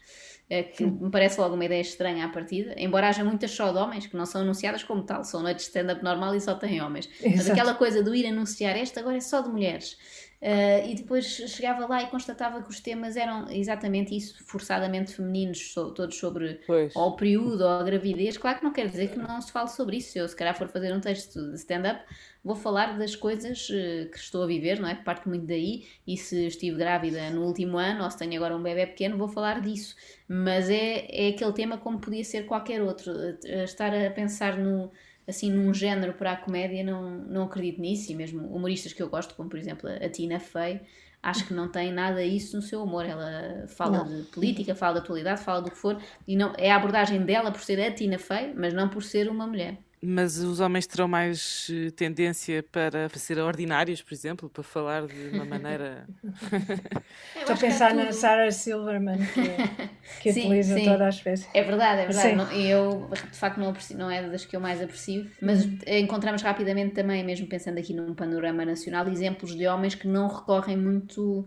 que 0.63 0.85
me 0.85 1.11
parece 1.11 1.41
logo 1.41 1.55
uma 1.55 1.65
ideia 1.65 1.81
estranha 1.81 2.27
à 2.27 2.29
partida, 2.29 2.75
embora 2.77 3.09
haja 3.09 3.25
muitas 3.25 3.51
só 3.51 3.73
de 3.73 3.79
homens 3.79 4.07
que 4.07 4.17
não 4.17 4.27
são 4.27 4.43
anunciadas 4.43 4.83
como 4.83 5.03
tal, 5.03 5.25
são 5.25 5.43
noites 5.43 5.65
de 5.65 5.71
stand-up 5.71 6.03
normal 6.05 6.35
e 6.35 6.41
só 6.41 6.55
têm 6.55 6.83
homens. 6.83 7.09
Exato. 7.21 7.37
Mas 7.37 7.51
aquela 7.51 7.75
coisa 7.75 8.03
do 8.03 8.15
ir 8.15 8.27
anunciar 8.27 8.77
esta 8.77 9.01
agora 9.01 9.17
é 9.17 9.21
só 9.21 9.41
de 9.41 9.49
mulheres. 9.49 9.97
Uh, 10.45 10.87
e 10.91 10.95
depois 10.95 11.25
chegava 11.25 11.87
lá 11.87 12.03
e 12.03 12.07
constatava 12.09 12.63
que 12.63 12.69
os 12.69 12.79
temas 12.79 13.17
eram 13.17 13.51
exatamente 13.51 14.15
isso, 14.15 14.45
forçadamente 14.45 15.15
femininos, 15.15 15.73
so, 15.73 15.91
todos 15.93 16.19
sobre 16.19 16.61
ou 16.95 17.09
o 17.09 17.17
período 17.17 17.63
ou 17.63 17.71
a 17.71 17.83
gravidez. 17.83 18.37
Claro 18.37 18.59
que 18.59 18.65
não 18.65 18.71
quer 18.71 18.87
dizer 18.87 19.09
que 19.11 19.19
não 19.19 19.41
se 19.41 19.51
fale 19.51 19.69
sobre 19.69 19.97
isso. 19.97 20.13
Se 20.13 20.19
eu, 20.19 20.29
se 20.29 20.37
calhar, 20.37 20.55
for 20.55 20.69
fazer 20.69 20.93
um 20.93 21.01
texto 21.01 21.49
de 21.49 21.55
stand-up, 21.55 22.05
vou 22.45 22.55
falar 22.55 22.99
das 22.99 23.17
coisas 23.17 23.71
uh, 23.71 24.11
que 24.11 24.19
estou 24.19 24.43
a 24.43 24.47
viver, 24.47 24.79
não 24.79 24.87
é? 24.87 24.95
Parte 24.95 25.27
muito 25.27 25.47
daí. 25.47 25.87
E 26.07 26.15
se 26.19 26.49
estive 26.49 26.77
grávida 26.77 27.31
no 27.31 27.47
último 27.47 27.79
ano 27.79 28.05
ou 28.05 28.11
se 28.11 28.19
tenho 28.19 28.37
agora 28.37 28.55
um 28.55 28.63
bebê 28.63 28.87
pequeno, 28.87 29.17
vou 29.17 29.29
falar 29.29 29.63
disso. 29.63 29.97
Mas 30.29 30.69
é, 30.69 31.07
é 31.09 31.29
aquele 31.31 31.55
tema 31.55 31.79
como 31.79 31.99
podia 31.99 32.23
ser 32.23 32.45
qualquer 32.45 32.83
outro. 32.83 33.13
Uh, 33.13 33.65
estar 33.65 33.95
a 33.95 34.11
pensar 34.11 34.59
no 34.59 34.93
assim 35.27 35.51
num 35.51 35.73
género 35.73 36.13
para 36.13 36.33
a 36.33 36.37
comédia 36.37 36.85
não, 36.85 37.11
não 37.11 37.45
acredito 37.45 37.81
nisso. 37.81 38.11
E 38.13 38.15
mesmo 38.15 38.47
humoristas 38.49 38.93
que 38.93 39.03
eu 39.03 39.09
gosto 39.09 39.35
como 39.35 39.49
por 39.49 39.59
exemplo 39.59 39.89
a 39.89 40.09
Tina 40.09 40.39
Fey 40.39 40.81
acho 41.23 41.47
que 41.47 41.55
não 41.55 41.69
tem 41.69 41.91
nada 41.93 42.23
isso 42.23 42.57
no 42.57 42.63
seu 42.63 42.83
humor. 42.83 43.05
Ela 43.07 43.67
fala 43.69 44.05
não. 44.05 44.23
de 44.23 44.23
política 44.29 44.75
fala 44.75 44.95
de 44.95 45.01
atualidade 45.01 45.43
fala 45.43 45.63
do 45.63 45.71
que 45.71 45.77
for 45.77 46.01
e 46.27 46.37
não 46.37 46.53
é 46.59 46.71
a 46.71 46.77
abordagem 46.77 47.23
dela 47.23 47.51
por 47.51 47.61
ser 47.61 47.81
a 47.81 47.91
Tina 47.91 48.19
Fey 48.19 48.53
mas 48.55 48.75
não 48.75 48.89
por 48.89 49.03
ser 49.03 49.29
uma 49.29 49.47
mulher 49.47 49.79
mas 50.05 50.39
os 50.39 50.61
homens 50.61 50.87
terão 50.87 51.09
mais 51.09 51.69
eh, 51.71 51.91
tendência 51.91 52.63
para 52.63 53.09
ser 53.11 53.39
ordinários, 53.39 54.03
por 54.03 54.13
exemplo, 54.15 54.49
para 54.49 54.63
falar 54.63 55.07
de 55.07 55.31
uma 55.33 55.45
maneira. 55.45 56.07
Estou 57.37 57.55
a 57.55 57.59
pensar 57.59 57.87
é 57.87 57.95
tudo... 57.95 58.05
na 58.05 58.13
Sarah 58.13 58.51
Silverman, 58.51 59.19
que, 59.19 60.21
que 60.23 60.33
sim, 60.33 60.41
utiliza 60.41 60.75
sim. 60.75 60.85
toda 60.85 61.07
a 61.07 61.09
espécie. 61.09 61.49
É 61.55 61.63
verdade, 61.63 62.03
é 62.03 62.07
verdade. 62.07 62.35
Não, 62.35 62.53
eu, 62.53 63.11
de 63.11 63.39
facto, 63.39 63.59
não, 63.59 63.71
aprecio, 63.71 63.97
não 63.97 64.11
é 64.11 64.29
das 64.29 64.45
que 64.45 64.55
eu 64.55 64.61
mais 64.61 64.83
aprecio, 64.83 65.31
mas 65.41 65.67
encontramos 65.87 66.43
rapidamente 66.43 66.95
também, 66.95 67.25
mesmo 67.25 67.47
pensando 67.47 67.79
aqui 67.79 67.95
num 67.95 68.15
panorama 68.15 68.65
nacional, 68.65 69.09
exemplos 69.09 69.55
de 69.57 69.67
homens 69.67 69.95
que 69.95 70.07
não 70.07 70.29
recorrem 70.29 70.77
muito 70.77 71.47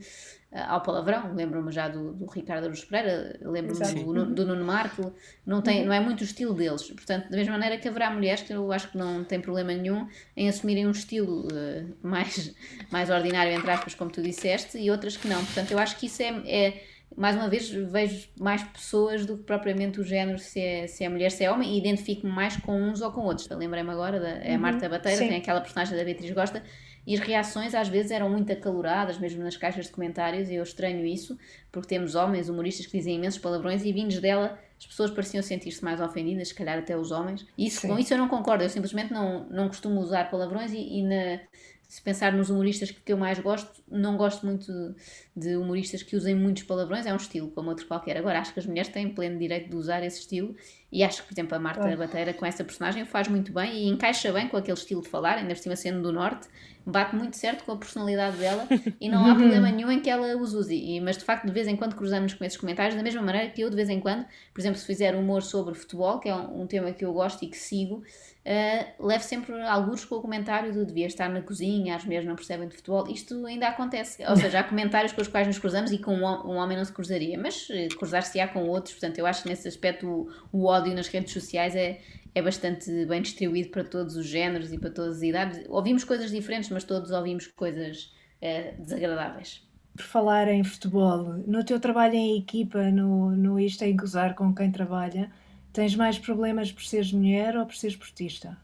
ao 0.52 0.82
palavrão, 0.82 1.34
lembro-me 1.36 1.72
já 1.72 1.90
do, 1.90 2.14
do 2.14 2.26
Ricardo 2.26 2.66
Aruz 2.66 2.84
Pereira, 2.84 3.38
lembro-me 3.42 4.04
do, 4.04 4.26
do, 4.34 4.46
Nuno 4.46 4.64
Marco, 4.64 5.14
não, 5.46 5.62
tem, 5.62 5.86
não 5.86 5.92
é 5.92 6.00
muito 6.00 6.22
o 6.22 6.24
estilo 6.24 6.54
deles, 6.54 6.84
portanto, 6.84 7.30
da 7.30 7.36
mesma 7.36 7.54
maneira 7.54 7.78
que 7.78 7.88
haverá 7.88 8.10
mulheres 8.10 8.44
que 8.44 8.54
eu 8.54 8.72
acho 8.72 8.90
que 8.90 8.98
não 8.98 9.24
tem 9.26 9.42
problema 9.42 9.74
nenhum 9.74 10.08
em 10.36 10.48
assumirem 10.48 10.88
um 10.88 10.92
estilo 10.92 11.48
uh, 11.48 11.96
mais, 12.02 12.56
mais 12.90 13.10
ordinário, 13.10 13.52
entre 13.52 13.70
aspas, 13.70 13.94
como 13.94 14.10
tu 14.10 14.22
disseste, 14.22 14.78
e 14.78 14.90
outras 14.90 15.18
que 15.18 15.28
não, 15.28 15.44
portanto, 15.44 15.72
eu 15.72 15.80
acho 15.80 15.98
que 15.98 16.06
isso 16.06 16.22
é, 16.24 16.30
é 16.46 16.84
mais 17.16 17.36
uma 17.36 17.50
vez, 17.50 17.70
vejo 17.70 18.30
mais 18.40 18.64
pessoas 18.64 19.26
do 19.26 19.38
que 19.38 19.44
propriamente 19.44 20.00
o 20.00 20.04
género, 20.04 20.40
se 20.40 20.60
é, 20.62 20.88
se 20.88 21.04
é 21.04 21.10
mulher, 21.10 21.30
se 21.30 21.44
é 21.44 21.52
homem, 21.52 21.74
e 21.74 21.78
identifico-me 21.78 22.32
mais 22.32 22.56
com 22.58 22.82
uns 22.82 23.02
ou 23.02 23.12
com 23.12 23.22
outros. 23.22 23.50
Lembrei-me 23.50 23.90
agora 23.90 24.20
da 24.20 24.30
é 24.30 24.52
a 24.52 24.54
uhum. 24.54 24.60
Marta 24.60 24.88
Bateira, 24.88 25.20
tem 25.20 25.36
aquela 25.36 25.60
personagem 25.62 25.98
da 25.98 26.04
Beatriz 26.04 26.32
Gosta, 26.32 26.64
e 27.08 27.16
as 27.16 27.22
reações 27.22 27.74
às 27.74 27.88
vezes 27.88 28.12
eram 28.12 28.30
muito 28.30 28.52
acaloradas, 28.52 29.18
mesmo 29.18 29.42
nas 29.42 29.56
caixas 29.56 29.86
de 29.86 29.92
comentários, 29.94 30.50
e 30.50 30.56
eu 30.56 30.64
estranho 30.64 31.06
isso, 31.06 31.40
porque 31.72 31.88
temos 31.88 32.16
homens, 32.16 32.50
humoristas 32.50 32.86
que 32.86 32.98
dizem 32.98 33.16
imensos 33.16 33.40
palavrões 33.40 33.86
e 33.86 33.94
vindos 33.94 34.20
dela 34.20 34.60
as 34.78 34.86
pessoas 34.86 35.10
pareciam 35.10 35.42
sentir-se 35.42 35.84
mais 35.84 36.02
ofendidas, 36.02 36.50
se 36.50 36.54
calhar 36.54 36.78
até 36.78 36.96
os 36.96 37.10
homens. 37.12 37.48
E 37.58 37.66
isso, 37.66 37.88
com 37.88 37.98
isso 37.98 38.14
eu 38.14 38.18
não 38.18 38.28
concordo, 38.28 38.64
eu 38.64 38.70
simplesmente 38.70 39.12
não, 39.12 39.48
não 39.50 39.70
costumo 39.70 40.00
usar 40.02 40.30
palavrões 40.30 40.72
e, 40.74 40.78
e 40.78 41.04
na, 41.04 41.40
se 41.88 42.02
pensar 42.02 42.34
nos 42.34 42.50
humoristas 42.50 42.92
que 42.92 43.14
eu 43.14 43.18
mais 43.18 43.40
gosto, 43.40 43.82
não 43.90 44.18
gosto 44.18 44.46
muito 44.46 44.94
de 45.34 45.56
humoristas 45.56 46.04
que 46.04 46.18
usem 46.18 46.36
muitos 46.36 46.64
palavrões, 46.64 47.06
é 47.06 47.14
um 47.14 47.18
estilo 47.18 47.50
como 47.52 47.70
outro 47.70 47.88
qualquer. 47.88 48.18
Agora, 48.18 48.40
acho 48.40 48.54
que 48.54 48.60
as 48.60 48.66
mulheres 48.66 48.92
têm 48.92 49.10
pleno 49.10 49.40
direito 49.40 49.70
de 49.70 49.76
usar 49.76 50.04
esse 50.04 50.20
estilo 50.20 50.54
e 50.92 51.02
acho 51.02 51.22
que, 51.22 51.30
por 51.30 51.34
exemplo, 51.34 51.56
a 51.56 51.60
Marta 51.60 51.90
oh. 51.90 51.98
Bateira 51.98 52.34
com 52.34 52.46
essa 52.46 52.64
personagem 52.64 53.06
faz 53.06 53.30
muito 53.30 53.54
bem 53.54 53.74
e 53.74 53.88
encaixa 53.88 54.34
bem 54.34 54.50
com 54.50 54.58
aquele 54.58 54.78
estilo 54.78 55.02
de 55.02 55.08
falar, 55.08 55.38
ainda 55.38 55.54
por 55.54 55.62
cima 55.62 55.78
sendo 55.78 56.02
do 56.02 56.12
Norte, 56.12 56.50
bate 56.86 57.16
muito 57.16 57.38
certo 57.38 57.64
com 57.66 57.74
a 57.74 57.78
personalidade 57.78 58.38
dela 58.38 58.68
e 59.00 59.08
não 59.08 59.26
há 59.26 59.36
problema 59.36 59.70
nenhum 59.72 59.92
em 59.92 60.02
que 60.02 60.10
ela 60.10 60.36
os 60.36 60.54
use. 60.54 60.76
E, 60.76 61.00
mas, 61.00 61.18
de 61.18 61.24
facto, 61.24 61.46
de 61.46 61.52
vez 61.54 61.68
em 61.68 61.76
quando 61.76 61.96
cruzamos 61.96 62.34
com 62.34 62.44
esses 62.44 62.58
comentários, 62.58 62.96
da 62.96 63.04
mesma 63.04 63.22
maneira 63.22 63.50
que 63.50 63.62
eu, 63.62 63.70
de 63.70 63.76
vez 63.76 63.90
em 63.90 64.00
quando, 64.00 64.26
por 64.54 64.60
exemplo, 64.60 64.78
se 64.78 64.86
fizer 64.86 65.16
humor 65.16 65.42
sobre 65.42 65.74
futebol, 65.74 66.20
que 66.20 66.28
é 66.28 66.36
um, 66.36 66.64
um 66.64 66.68
tema 66.68 66.92
que 66.92 67.06
eu 67.06 67.14
gosto 67.14 67.44
e 67.44 67.48
que 67.48 67.58
sigo, 67.58 68.04
uh, 68.48 69.08
levo 69.08 69.24
sempre 69.24 69.62
alguns 69.64 70.06
com 70.06 70.16
o 70.16 70.22
comentário 70.22 70.74
do 70.74 70.86
devia 70.86 71.06
estar 71.06 71.30
na 71.30 71.42
cozinha, 71.42 71.96
as 71.96 72.06
mulheres 72.06 72.26
não 72.26 72.36
percebem 72.36 72.68
de 72.68 72.76
futebol. 72.76 73.08
Isto 73.10 73.46
ainda 73.46 73.68
acontece. 73.68 74.24
Ou 74.26 74.36
seja, 74.36 74.62
há 74.62 74.64
comentários 74.66 75.12
com 75.12 75.22
os 75.22 75.28
quais 75.28 75.46
nos 75.46 75.60
cruzamos 75.60 75.92
e 75.92 75.98
com 75.98 76.16
um, 76.16 76.24
um 76.24 76.56
homem 76.56 76.78
não 76.78 76.86
se 76.86 76.94
cruzaria, 76.94 77.38
mas 77.38 77.68
uh, 77.70 77.98
cruzar-se-á 77.98 78.48
com 78.48 78.68
outros. 78.68 78.94
Portanto, 78.94 79.20
eu 79.20 79.26
acho 79.26 79.44
que 79.44 79.50
nesse 79.50 79.68
aspecto 79.68 80.08
o, 80.08 80.32
o 80.52 80.66
ódio 80.66 80.96
nas 80.96 81.08
redes 81.08 81.34
sociais 81.34 81.76
é, 81.76 82.00
é 82.34 82.42
bastante 82.42 83.06
bem 83.06 83.22
distribuído 83.22 83.70
para 83.70 83.84
todos 83.84 84.16
os 84.16 84.26
géneros 84.26 84.72
e 84.72 84.80
para 84.80 84.90
todas 84.90 85.18
as 85.18 85.24
idades. 85.24 85.66
Ouvimos 85.68 86.04
coisas 86.04 86.32
diferentes, 86.32 86.70
mas 86.70 86.84
todos 86.84 87.12
ouvimos 87.12 87.48
coisas 87.48 88.14
uh, 88.42 88.82
desagradáveis. 88.82 89.68
Por 89.96 90.04
falar 90.04 90.48
em 90.48 90.64
futebol, 90.64 91.24
no 91.48 91.66
teu 91.66 91.80
trabalho 91.80 92.14
em 92.14 92.38
equipa, 92.38 92.92
no, 92.92 93.32
no 93.32 93.60
Isto 93.60 93.84
em 93.84 93.98
Gozar 93.98 94.36
com 94.36 94.54
quem 94.54 94.72
trabalha, 94.72 95.32
Tens 95.78 95.96
mais 95.96 96.18
problemas 96.18 96.72
por 96.72 96.84
seres 96.84 97.14
mulher 97.14 97.56
ou 97.56 97.64
por 97.64 97.76
seres 97.76 97.96
portista? 97.96 98.58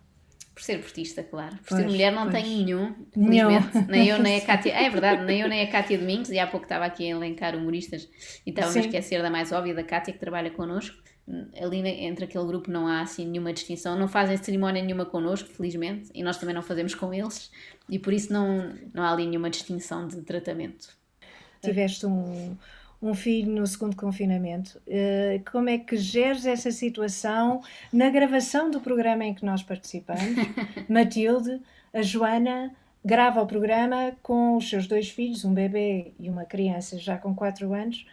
Por 0.52 0.64
ser 0.64 0.82
portista, 0.82 1.22
claro. 1.22 1.58
Por 1.58 1.68
pois, 1.68 1.82
ser 1.82 1.88
mulher 1.88 2.12
não 2.12 2.24
pois. 2.24 2.44
tenho 2.44 2.66
nenhum, 2.66 2.96
felizmente. 3.14 3.88
Nem 3.88 4.08
eu 4.08 4.18
nem 4.18 4.38
a 4.38 4.42
Cátia. 4.48 4.76
Ah, 4.76 4.82
é 4.82 4.90
verdade, 4.90 5.24
nem 5.24 5.42
eu 5.42 5.48
nem 5.48 5.62
a 5.62 5.70
Cátia 5.70 5.96
Domingos, 5.96 6.32
e 6.32 6.40
há 6.40 6.48
pouco 6.48 6.66
estava 6.66 6.86
aqui 6.86 7.06
a 7.06 7.10
elencar 7.10 7.56
humoristas 7.56 8.10
e 8.44 8.50
estava 8.50 8.76
a 8.76 8.80
esquecer 8.80 9.22
da 9.22 9.30
mais 9.30 9.52
óbvia, 9.52 9.76
da 9.76 9.84
Cátia, 9.84 10.12
que 10.12 10.18
trabalha 10.20 10.50
connosco. 10.50 10.98
Ali 11.62 11.88
entre 12.04 12.26
aquele 12.26 12.48
grupo 12.48 12.72
não 12.72 12.88
há 12.88 13.02
assim 13.02 13.28
nenhuma 13.28 13.54
distinção, 13.54 13.96
não 13.96 14.08
fazem 14.08 14.36
cerimónia 14.38 14.82
nenhuma 14.82 15.06
connosco, 15.06 15.50
felizmente, 15.50 16.10
e 16.16 16.24
nós 16.24 16.40
também 16.40 16.56
não 16.56 16.64
fazemos 16.64 16.96
com 16.96 17.14
eles, 17.14 17.52
e 17.88 18.00
por 18.00 18.12
isso 18.12 18.34
não, 18.34 18.74
não 18.92 19.04
há 19.04 19.12
ali 19.12 19.28
nenhuma 19.28 19.52
distinção 19.52 20.08
de 20.08 20.20
tratamento. 20.24 20.98
Tiveste 21.62 22.08
um, 22.08 22.58
um 23.04 23.14
filho 23.14 23.52
no 23.52 23.68
segundo 23.68 23.98
confinamento. 23.98 24.82
Uh, 24.88 25.44
como 25.52 25.70
é 25.70 25.78
que 25.78 25.98
geres 25.98 26.46
essa 26.46 26.72
situação 26.72 27.62
na 27.92 28.10
gravação 28.10 28.72
do 28.72 28.80
programa 28.80 29.26
em 29.26 29.34
que 29.34 29.46
nós 29.46 29.62
participamos? 29.62 30.24
Matilde, 30.88 31.62
a 31.94 32.02
Joana 32.02 32.72
grava 33.04 33.42
o 33.42 33.46
programa 33.46 34.14
com 34.24 34.56
os 34.56 34.70
seus 34.70 34.88
dois 34.88 35.10
filhos, 35.10 35.44
um 35.44 35.54
bebê 35.54 36.14
e 36.18 36.30
uma 36.30 36.46
criança 36.46 36.98
já 36.98 37.18
com 37.18 37.36
4 37.36 37.74
anos, 37.74 38.06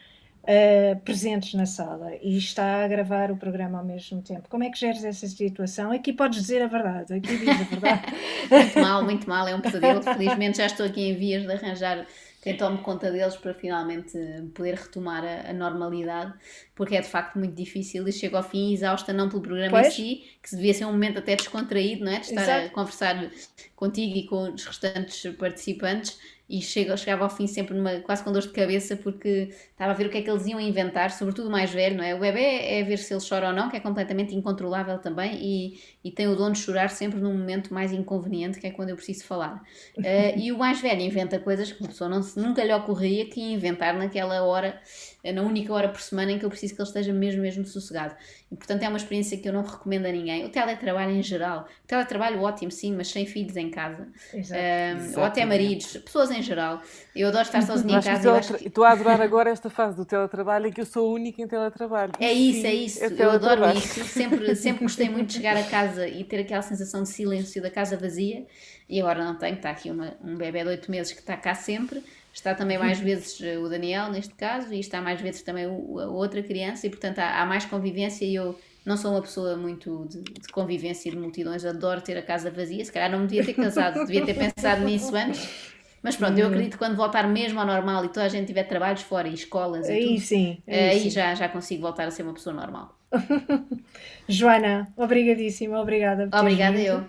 uh, 0.42 0.98
presentes 1.02 1.54
na 1.54 1.66
sala 1.66 2.10
e 2.20 2.36
está 2.36 2.84
a 2.84 2.88
gravar 2.88 3.30
o 3.30 3.36
programa 3.36 3.78
ao 3.78 3.84
mesmo 3.84 4.20
tempo. 4.20 4.48
Como 4.48 4.64
é 4.64 4.70
que 4.70 4.78
geres 4.78 5.04
essa 5.04 5.28
situação? 5.28 5.92
Aqui 5.92 6.12
podes 6.12 6.40
dizer 6.40 6.62
a 6.62 6.66
verdade, 6.66 7.14
aqui 7.14 7.38
diz 7.38 7.48
a 7.48 7.62
verdade. 7.62 8.02
muito 8.50 8.80
mal, 8.80 9.04
muito 9.04 9.28
mal, 9.28 9.46
é 9.46 9.54
um 9.54 9.60
pesadelo. 9.60 10.02
Felizmente 10.02 10.58
já 10.58 10.66
estou 10.66 10.84
aqui 10.84 11.10
em 11.10 11.14
vias 11.14 11.44
de 11.44 11.52
arranjar 11.52 12.04
quem 12.40 12.56
tome 12.56 12.78
conta 12.78 13.10
deles 13.10 13.36
para 13.36 13.52
finalmente 13.52 14.18
poder 14.54 14.74
retomar 14.74 15.22
a, 15.24 15.50
a, 15.50 15.52
normalidade, 15.52 16.32
porque 16.74 16.96
é 16.96 17.00
de 17.00 17.08
facto 17.08 17.38
muito 17.38 17.54
difícil 17.54 18.06
e 18.08 18.12
chego 18.12 18.36
ao 18.36 18.42
fim 18.42 18.72
exausta, 18.72 19.12
não 19.12 19.28
pelo 19.28 19.42
programa 19.42 19.70
pois? 19.70 19.88
em 19.88 19.90
si, 19.90 20.24
que 20.42 20.56
devia 20.56 20.72
ser 20.72 20.86
um 20.86 20.92
momento 20.92 21.18
até 21.18 21.36
descontraído, 21.36 22.04
não 22.04 22.12
é? 22.12 22.20
De 22.20 22.26
estar 22.26 22.42
Exato. 22.42 22.66
a 22.66 22.70
conversar 22.70 23.30
contigo 23.76 24.16
e 24.16 24.26
com 24.26 24.54
os 24.54 24.64
restantes 24.64 25.30
participantes, 25.36 26.18
e 26.50 26.60
chega, 26.60 26.96
chegava 26.96 27.22
ao 27.22 27.30
fim 27.30 27.46
sempre 27.46 27.76
numa, 27.76 28.00
quase 28.00 28.24
com 28.24 28.32
dor 28.32 28.42
de 28.42 28.48
cabeça 28.48 28.96
porque 28.96 29.50
estava 29.52 29.92
a 29.92 29.94
ver 29.94 30.08
o 30.08 30.10
que 30.10 30.18
é 30.18 30.22
que 30.22 30.28
eles 30.28 30.44
iam 30.48 30.60
inventar, 30.60 31.12
sobretudo 31.12 31.46
o 31.46 31.50
mais 31.50 31.70
velho, 31.70 31.96
não 31.96 32.02
é? 32.02 32.12
O 32.12 32.18
bebê 32.18 32.40
é 32.40 32.82
ver 32.82 32.98
se 32.98 33.14
ele 33.14 33.22
chora 33.26 33.46
ou 33.48 33.54
não, 33.54 33.70
que 33.70 33.76
é 33.76 33.80
completamente 33.80 34.34
incontrolável 34.34 34.98
também 34.98 35.38
e, 35.40 35.80
e 36.02 36.10
tem 36.10 36.26
o 36.28 36.34
dom 36.34 36.50
de 36.50 36.58
chorar 36.58 36.88
sempre 36.88 37.20
num 37.20 37.36
momento 37.36 37.72
mais 37.74 37.92
inconveniente, 37.92 38.58
que 38.58 38.66
é 38.66 38.70
quando 38.70 38.88
eu 38.88 38.96
preciso 38.96 39.24
falar. 39.24 39.62
Uh, 39.96 40.02
e 40.38 40.50
o 40.50 40.58
mais 40.58 40.80
velho 40.80 41.00
inventa 41.00 41.38
coisas 41.38 41.70
que 41.70 41.84
a 41.84 41.88
pessoa 41.88 42.08
não, 42.08 42.20
nunca 42.36 42.64
lhe 42.64 42.72
ocorria 42.72 43.26
que 43.26 43.40
ia 43.40 43.52
inventar 43.52 43.94
naquela 43.94 44.42
hora 44.42 44.80
é 45.22 45.32
na 45.32 45.42
única 45.42 45.72
hora 45.72 45.88
por 45.88 46.00
semana 46.00 46.32
em 46.32 46.38
que 46.38 46.44
eu 46.46 46.48
preciso 46.48 46.74
que 46.74 46.80
ele 46.80 46.88
esteja 46.88 47.12
mesmo, 47.12 47.42
mesmo 47.42 47.64
sossegado. 47.66 48.14
E, 48.50 48.56
portanto, 48.56 48.82
é 48.82 48.88
uma 48.88 48.96
experiência 48.96 49.36
que 49.36 49.46
eu 49.46 49.52
não 49.52 49.62
recomendo 49.62 50.06
a 50.06 50.12
ninguém. 50.12 50.46
O 50.46 50.48
teletrabalho 50.48 51.12
em 51.12 51.22
geral. 51.22 51.68
O 51.84 51.86
teletrabalho 51.86 52.40
ótimo, 52.40 52.70
sim, 52.70 52.96
mas 52.96 53.08
sem 53.08 53.26
filhos 53.26 53.54
em 53.54 53.70
casa. 53.70 54.08
Exato. 54.32 54.60
Um, 54.60 55.18
ou 55.18 55.24
até 55.24 55.44
maridos, 55.44 55.98
pessoas 55.98 56.30
em 56.30 56.42
geral. 56.42 56.80
Eu 57.14 57.28
adoro 57.28 57.44
estar 57.44 57.60
sozinha 57.62 57.98
em 57.98 58.02
casa. 58.02 58.40
Estou 58.64 58.84
a 58.84 58.92
adorar 58.92 59.20
agora 59.20 59.50
esta 59.50 59.68
fase 59.68 59.94
do 59.94 60.06
teletrabalho 60.06 60.68
em 60.68 60.72
que 60.72 60.80
eu 60.80 60.86
sou 60.86 61.06
a 61.06 61.12
única 61.12 61.42
em 61.42 61.46
teletrabalho. 61.46 62.12
É 62.18 62.32
isso, 62.32 62.66
é 62.66 62.72
isso. 62.72 63.04
É 63.04 63.10
eu 63.18 63.30
adoro 63.30 63.70
isso. 63.76 64.02
Sempre, 64.04 64.56
sempre 64.56 64.84
gostei 64.84 65.10
muito 65.10 65.28
de 65.28 65.34
chegar 65.34 65.56
a 65.56 65.64
casa 65.64 65.89
e 65.98 66.24
ter 66.24 66.40
aquela 66.40 66.62
sensação 66.62 67.02
de 67.02 67.08
silêncio 67.08 67.60
da 67.60 67.70
casa 67.70 67.96
vazia. 67.96 68.46
E 68.88 69.00
agora 69.00 69.24
não 69.24 69.36
tenho. 69.36 69.56
Está 69.56 69.70
aqui 69.70 69.90
uma, 69.90 70.14
um 70.22 70.36
bebê 70.36 70.62
de 70.62 70.68
8 70.68 70.90
meses 70.90 71.12
que 71.12 71.20
está 71.20 71.36
cá 71.36 71.54
sempre 71.54 72.02
Está 72.32 72.54
também 72.54 72.78
mais 72.78 72.98
vezes 73.00 73.40
eh, 73.42 73.58
o 73.58 73.68
Daniel, 73.68 74.10
neste 74.10 74.34
caso, 74.34 74.72
e 74.72 74.78
está 74.78 75.00
mais 75.00 75.20
vezes 75.20 75.42
também 75.42 75.66
o, 75.66 75.98
a 75.98 76.06
outra 76.06 76.42
criança, 76.42 76.86
e 76.86 76.90
portanto 76.90 77.18
há, 77.18 77.42
há, 77.42 77.46
mais 77.46 77.64
convivência. 77.64 78.24
E 78.24 78.34
eu 78.36 78.58
não 78.84 78.96
sou 78.96 79.10
uma 79.10 79.20
pessoa 79.20 79.56
muito 79.56 80.06
de, 80.08 80.22
de, 80.22 80.48
convivência 80.48 81.08
e 81.08 81.12
de 81.12 81.18
multidões, 81.18 81.64
adoro 81.64 82.00
ter 82.00 82.16
a 82.16 82.22
casa 82.22 82.50
vazia. 82.50 82.84
Se 82.84 82.92
calhar 82.92 83.10
não 83.10 83.20
me 83.20 83.26
devia 83.26 83.44
ter 83.44 83.54
casado, 83.54 84.06
devia 84.06 84.24
ter 84.24 84.34
pensado 84.34 84.84
nisso 84.84 85.14
antes. 85.14 85.74
Mas 86.02 86.16
pronto, 86.16 86.38
eu 86.38 86.46
acredito 86.46 86.72
que 86.72 86.78
quando 86.78 86.96
voltar 86.96 87.28
mesmo 87.28 87.60
ao 87.60 87.66
normal 87.66 88.04
e 88.04 88.08
toda 88.08 88.24
a 88.24 88.28
gente 88.28 88.46
tiver 88.46 88.64
trabalhos 88.64 89.02
fora 89.02 89.28
e 89.28 89.34
escolas 89.34 89.88
e 89.88 89.92
aí 89.92 90.06
tudo, 90.06 90.20
sim, 90.20 90.62
aí, 90.66 90.90
aí 90.90 91.00
sim. 91.00 91.10
Já, 91.10 91.34
já 91.34 91.48
consigo 91.48 91.82
voltar 91.82 92.08
a 92.08 92.10
ser 92.10 92.22
uma 92.22 92.32
pessoa 92.32 92.54
normal. 92.54 92.96
Joana, 94.28 94.90
obrigadíssima, 94.96 95.78
obrigada. 95.80 96.28
Obrigada 96.32 96.78
eu. 96.78 97.04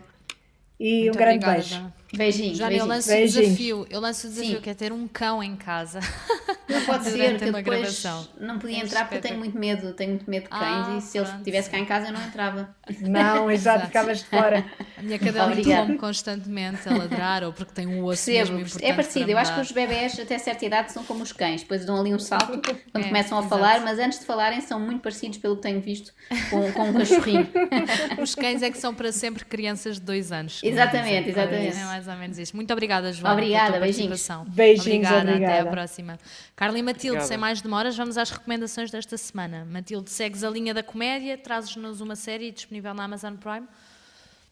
E 0.79 1.03
Muito 1.03 1.15
um 1.15 1.17
grande 1.19 1.45
obrigada, 1.45 1.53
beijo. 1.53 1.93
Beijinhos. 2.13 2.57
Já 2.57 2.67
beijinhos. 2.67 2.89
eu 2.89 2.95
lanço 2.95 3.11
o 3.11 3.15
desafio. 3.15 3.87
Eu 3.89 4.01
lanço 4.01 4.27
o 4.27 4.29
desafio 4.29 4.55
Sim. 4.55 4.61
que 4.61 4.69
é 4.69 4.73
ter 4.73 4.91
um 4.91 5.07
cão 5.07 5.41
em 5.41 5.55
casa. 5.55 5.99
Não 6.71 6.85
pode 6.85 7.03
ser, 7.05 7.37
que 7.37 7.45
depois 7.45 7.63
gravação. 7.63 8.27
não 8.39 8.59
podia 8.59 8.77
é 8.77 8.79
entrar 8.81 9.01
porque 9.01 9.17
eu 9.17 9.21
tenho 9.21 9.37
muito 9.37 9.57
medo, 9.57 9.93
tenho 9.93 10.11
muito 10.11 10.29
medo 10.29 10.43
de 10.43 10.49
cães 10.49 10.87
ah, 10.87 10.95
e 10.97 11.01
se 11.01 11.17
ele 11.17 11.27
estivesse 11.27 11.69
cá 11.69 11.77
em 11.77 11.85
casa 11.85 12.07
eu 12.07 12.13
não 12.13 12.21
entrava. 12.21 12.75
Não, 13.01 13.51
exato, 13.51 13.87
ficavas 13.87 14.19
de 14.19 14.25
fora. 14.25 14.65
A 14.97 15.01
minha 15.01 15.17
cadela 15.17 15.55
come 15.55 15.97
constantemente 15.97 16.87
a 16.87 16.95
ladrar 16.95 17.43
ou 17.43 17.51
porque 17.51 17.73
tem 17.73 17.87
um 17.87 18.03
osso 18.05 18.23
Percebo, 18.25 18.57
mesmo 18.57 18.79
É 18.83 18.93
parecido, 18.93 19.31
eu 19.31 19.37
acho 19.37 19.55
que 19.55 19.61
os 19.61 19.71
bebés 19.71 20.19
até 20.19 20.37
certa 20.37 20.63
idade 20.63 20.91
são 20.91 21.03
como 21.03 21.23
os 21.23 21.31
cães, 21.31 21.61
depois 21.61 21.85
dão 21.85 21.99
ali 21.99 22.13
um 22.13 22.19
salto 22.19 22.61
quando 22.91 23.05
é, 23.05 23.07
começam 23.07 23.37
a 23.37 23.41
exato. 23.41 23.47
falar, 23.47 23.81
mas 23.81 23.97
antes 23.97 24.19
de 24.19 24.25
falarem 24.25 24.61
são 24.61 24.79
muito 24.79 25.01
parecidos 25.01 25.39
pelo 25.39 25.55
que 25.55 25.63
tenho 25.63 25.81
visto 25.81 26.13
com, 26.49 26.71
com 26.71 26.89
um 26.89 26.93
cachorrinho. 26.93 27.49
Os 28.21 28.35
cães 28.35 28.61
é 28.61 28.69
que 28.69 28.77
são 28.77 28.93
para 28.93 29.11
sempre 29.11 29.43
crianças 29.43 29.95
de 29.95 30.01
dois 30.01 30.31
anos. 30.31 30.61
Exatamente, 30.63 31.29
exatamente. 31.29 31.77
É 31.77 31.85
mais 31.85 32.07
ou 32.07 32.15
menos 32.15 32.37
isso. 32.37 32.55
Muito 32.55 32.71
obrigada, 32.71 33.11
Joana. 33.11 33.33
Obrigada, 33.33 33.79
beijinhos. 33.79 34.27
Beijinhos, 34.47 35.07
obrigada, 35.07 35.31
obrigada. 35.31 35.53
Até 35.53 35.59
à 35.67 35.71
próxima. 35.71 36.19
Carla 36.61 36.77
e 36.77 36.83
Matilde, 36.83 37.07
Obrigada. 37.07 37.27
sem 37.27 37.37
mais 37.39 37.59
demoras, 37.59 37.97
vamos 37.97 38.19
às 38.19 38.29
recomendações 38.29 38.91
desta 38.91 39.17
semana. 39.17 39.65
Matilde, 39.65 40.11
segues 40.11 40.43
a 40.43 40.49
linha 40.51 40.75
da 40.75 40.83
comédia, 40.83 41.35
trazes-nos 41.35 42.01
uma 42.01 42.15
série 42.15 42.51
disponível 42.51 42.93
na 42.93 43.05
Amazon 43.05 43.33
Prime. 43.33 43.67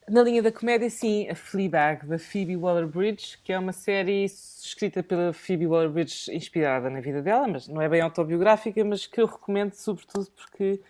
Na 0.10 0.24
linha 0.24 0.42
da 0.42 0.52
comédia, 0.52 0.90
sim, 0.90 1.30
a 1.30 1.36
Fleabag, 1.36 2.08
da 2.08 2.18
Phoebe 2.18 2.58
Waller-Bridge, 2.58 3.38
que 3.44 3.54
é 3.54 3.60
uma 3.60 3.72
série 3.72 4.26
escrita 4.26 5.04
pela 5.04 5.32
Phoebe 5.34 5.68
Waller-Bridge, 5.68 6.36
inspirada 6.36 6.90
na 6.90 7.00
vida 7.00 7.22
dela, 7.22 7.48
mas 7.48 7.68
não 7.68 7.80
é 7.80 7.88
bem 7.88 8.02
autobiográfica, 8.02 8.84
mas 8.84 9.06
que 9.06 9.22
eu 9.22 9.28
recomendo 9.28 9.74
sobretudo 9.74 10.32
porque 10.32 10.82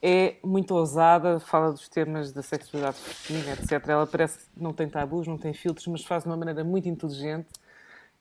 é 0.00 0.36
muito 0.42 0.74
ousada, 0.74 1.40
fala 1.40 1.72
dos 1.72 1.90
temas 1.90 2.32
da 2.32 2.40
sexualidade 2.40 2.96
feminina, 2.96 3.52
etc. 3.52 3.86
Ela 3.86 4.06
parece 4.06 4.38
que 4.38 4.44
não 4.56 4.72
tem 4.72 4.88
tabus, 4.88 5.26
não 5.26 5.36
tem 5.36 5.52
filtros, 5.52 5.86
mas 5.88 6.02
faz 6.02 6.22
de 6.22 6.30
uma 6.30 6.38
maneira 6.38 6.64
muito 6.64 6.88
inteligente 6.88 7.48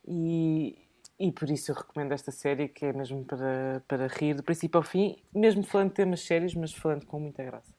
e, 0.06 0.83
e 1.20 1.32
por 1.32 1.50
isso 1.50 1.72
eu 1.72 1.76
recomendo 1.76 2.12
esta 2.12 2.32
série, 2.32 2.68
que 2.68 2.86
é 2.86 2.94
mesmo 2.94 3.24
para, 3.24 3.82
para 3.88 4.08
rir 4.08 4.34
do 4.34 4.44
princípio 4.44 4.78
ao 4.78 4.84
fim, 4.84 5.18
mesmo 5.34 5.64
falando 5.64 5.90
de 5.90 5.96
temas 5.96 6.22
sérios, 6.22 6.54
mas 6.56 6.74
falando 6.74 7.06
com 7.06 7.20
muita 7.20 7.44
graça. 7.44 7.74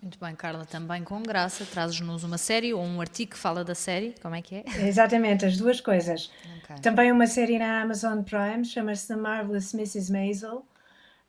Muito 0.00 0.18
bem, 0.18 0.34
Carla, 0.34 0.64
também 0.64 1.04
com 1.04 1.22
graça, 1.22 1.64
trazes-nos 1.64 2.24
uma 2.24 2.36
série 2.36 2.74
ou 2.74 2.82
um 2.82 3.00
artigo 3.00 3.32
que 3.32 3.38
fala 3.38 3.62
da 3.62 3.74
série, 3.74 4.14
como 4.20 4.34
é 4.34 4.42
que 4.42 4.56
é? 4.56 4.64
Exatamente, 4.88 5.44
as 5.46 5.56
duas 5.56 5.80
coisas. 5.80 6.32
Okay. 6.64 6.76
Também 6.82 7.12
uma 7.12 7.28
série 7.28 7.56
na 7.58 7.82
Amazon 7.82 8.22
Prime, 8.22 8.64
chama-se 8.64 9.06
The 9.06 9.16
Marvelous 9.16 9.72
Mrs. 9.72 10.10
Maisel, 10.10 10.64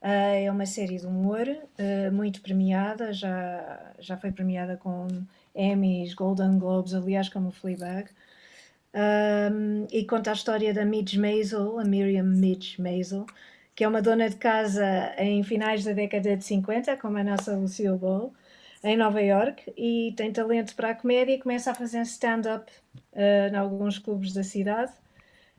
Uh, 0.04 0.36
é 0.44 0.52
uma 0.52 0.66
série 0.66 0.98
de 0.98 1.06
humor 1.06 1.48
uh, 1.48 2.12
muito 2.12 2.42
premiada, 2.42 3.14
já, 3.14 3.94
já 4.00 4.18
foi 4.18 4.34
premiada 4.34 4.76
com 4.76 5.08
Emmys, 5.56 6.14
Golden 6.14 6.60
Globes, 6.60 6.94
aliás, 6.94 7.30
como 7.30 7.52
Fleabag. 7.52 8.10
Um, 8.94 9.88
e 9.92 10.06
conta 10.06 10.30
a 10.30 10.34
história 10.34 10.74
da 10.74 10.86
Midge 10.86 11.20
Maisel, 11.20 11.80
a 11.80 11.84
Miriam 11.84 12.24
Midge 12.24 12.80
Maisel, 12.82 13.26
que 13.76 13.84
é 13.84 13.88
uma 13.88 14.02
dona 14.02 14.30
de 14.30 14.36
casa 14.36 15.14
em 15.18 15.44
finais 15.44 15.84
da 15.84 15.94
década 15.94 16.38
de 16.38 16.44
50, 16.44 16.98
como 16.98 17.18
a 17.18 17.24
nossa 17.24 17.56
Lucille 17.56 17.98
Ball, 17.98 18.32
em 18.84 18.98
Nova 18.98 19.22
York, 19.22 19.74
e 19.78 20.14
tem 20.16 20.32
talento 20.32 20.76
para 20.76 20.92
a 20.92 20.96
comédia 20.96 21.34
e 21.34 21.40
começa 21.40 21.72
a 21.72 21.76
fazer 21.76 22.02
stand-up 22.02 22.72
uh, 23.14 23.52
em 23.52 23.56
alguns 23.56 23.98
clubes 23.98 24.34
da 24.34 24.44
cidade. 24.44 24.92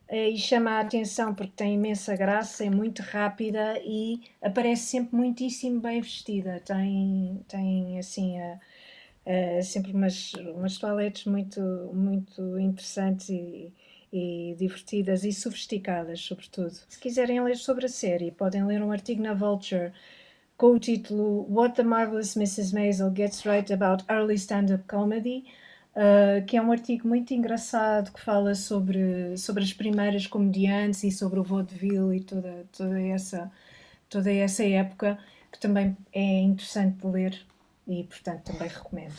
Uh, 0.08 0.30
e 0.32 0.36
chama 0.36 0.72
a 0.72 0.80
atenção 0.80 1.34
porque 1.34 1.52
tem 1.56 1.74
imensa 1.74 2.14
graça, 2.14 2.64
é 2.64 2.70
muito 2.70 3.02
rápida 3.02 3.80
e 3.82 4.20
aparece 4.42 4.82
sempre 4.84 5.16
muitíssimo 5.16 5.80
bem 5.80 6.00
vestida. 6.00 6.60
Tem, 6.64 7.40
tem 7.48 7.98
assim, 7.98 8.38
uh, 8.38 8.60
uh, 9.26 9.62
sempre 9.62 9.92
umas, 9.92 10.32
umas 10.34 10.78
toaletes 10.78 11.24
muito, 11.26 11.60
muito 11.92 12.58
interessantes 12.58 13.28
e, 13.28 13.72
e 14.12 14.54
divertidas 14.58 15.24
e 15.24 15.32
sofisticadas, 15.32 16.20
sobretudo. 16.20 16.72
Se 16.88 16.98
quiserem 16.98 17.42
ler 17.42 17.56
sobre 17.56 17.86
a 17.86 17.88
série, 17.88 18.30
podem 18.30 18.64
ler 18.64 18.82
um 18.82 18.92
artigo 18.92 19.22
na 19.22 19.34
Vulture 19.34 19.92
com 20.56 20.68
o 20.68 20.78
título 20.78 21.46
What 21.50 21.74
the 21.74 21.82
Marvelous 21.82 22.36
Mrs. 22.36 22.72
Maisel 22.72 23.12
Gets 23.14 23.42
Right 23.44 23.72
About 23.72 24.04
Early 24.08 24.34
Stand-Up 24.34 24.84
Comedy, 24.84 25.44
uh, 25.96 26.44
que 26.46 26.56
é 26.56 26.62
um 26.62 26.70
artigo 26.70 27.08
muito 27.08 27.34
engraçado 27.34 28.12
que 28.12 28.20
fala 28.20 28.54
sobre, 28.54 29.36
sobre 29.36 29.64
as 29.64 29.72
primeiras 29.72 30.26
comediantes 30.26 31.02
e 31.02 31.10
sobre 31.10 31.40
o 31.40 31.42
vaudeville 31.42 32.16
e 32.16 32.20
toda, 32.20 32.64
toda, 32.76 33.00
essa, 33.00 33.50
toda 34.08 34.32
essa 34.32 34.64
época, 34.64 35.18
que 35.50 35.58
também 35.58 35.96
é 36.12 36.40
interessante 36.40 36.98
de 36.98 37.06
ler 37.06 37.46
e, 37.86 38.04
portanto, 38.04 38.44
também 38.44 38.68
recomendo. 38.68 39.14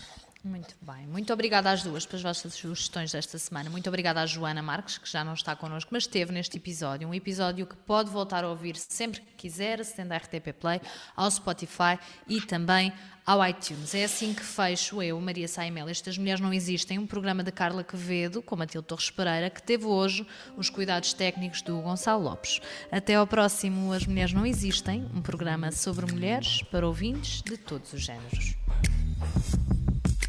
Muito 0.46 0.76
bem. 0.80 1.08
Muito 1.08 1.34
obrigada 1.34 1.72
às 1.72 1.82
duas 1.82 2.06
pelas 2.06 2.22
vossas 2.22 2.54
sugestões 2.54 3.12
desta 3.12 3.36
semana. 3.40 3.68
Muito 3.68 3.88
obrigada 3.88 4.22
à 4.22 4.28
Joana 4.28 4.62
Marques, 4.62 5.00
que 5.00 5.10
já 5.10 5.24
não 5.24 5.34
está 5.34 5.56
connosco, 5.56 5.90
mas 5.92 6.04
esteve 6.04 6.32
neste 6.32 6.58
episódio. 6.58 7.08
Um 7.08 7.16
episódio 7.16 7.66
que 7.66 7.76
pode 7.76 8.12
voltar 8.12 8.44
a 8.44 8.50
ouvir 8.50 8.76
sempre 8.76 9.22
que 9.22 9.34
quiser, 9.36 9.82
acedendo 9.82 10.12
à 10.12 10.18
RTP 10.18 10.54
Play, 10.54 10.80
ao 11.16 11.32
Spotify 11.32 11.98
e 12.28 12.40
também 12.40 12.94
ao 13.26 13.44
iTunes. 13.44 13.96
É 13.96 14.04
assim 14.04 14.36
que 14.36 14.44
fecho 14.44 15.02
eu, 15.02 15.20
Maria 15.20 15.48
Saimel. 15.48 15.90
Estas 15.90 16.16
Mulheres 16.16 16.40
Não 16.40 16.54
Existem, 16.54 17.00
um 17.00 17.08
programa 17.08 17.42
de 17.42 17.52
Carla 17.52 17.84
Quevedo, 17.84 18.40
com 18.44 18.56
Matilde 18.56 18.88
Torres 18.88 19.10
Pereira, 19.10 19.50
que 19.50 19.64
teve 19.64 19.86
hoje 19.86 20.28
os 20.56 20.70
cuidados 20.70 21.12
técnicos 21.12 21.64
do 21.64 21.82
Gonçalo 21.82 22.24
Lopes. 22.24 22.62
Até 22.92 23.16
ao 23.16 23.26
próximo 23.26 23.92
As 23.92 24.06
Mulheres 24.06 24.32
Não 24.32 24.46
Existem, 24.46 25.10
um 25.12 25.24
programa 25.24 25.72
sobre 25.72 26.06
mulheres 26.06 26.62
para 26.70 26.86
ouvintes 26.86 27.42
de 27.42 27.58
todos 27.58 27.92
os 27.94 28.02
géneros. 28.04 28.56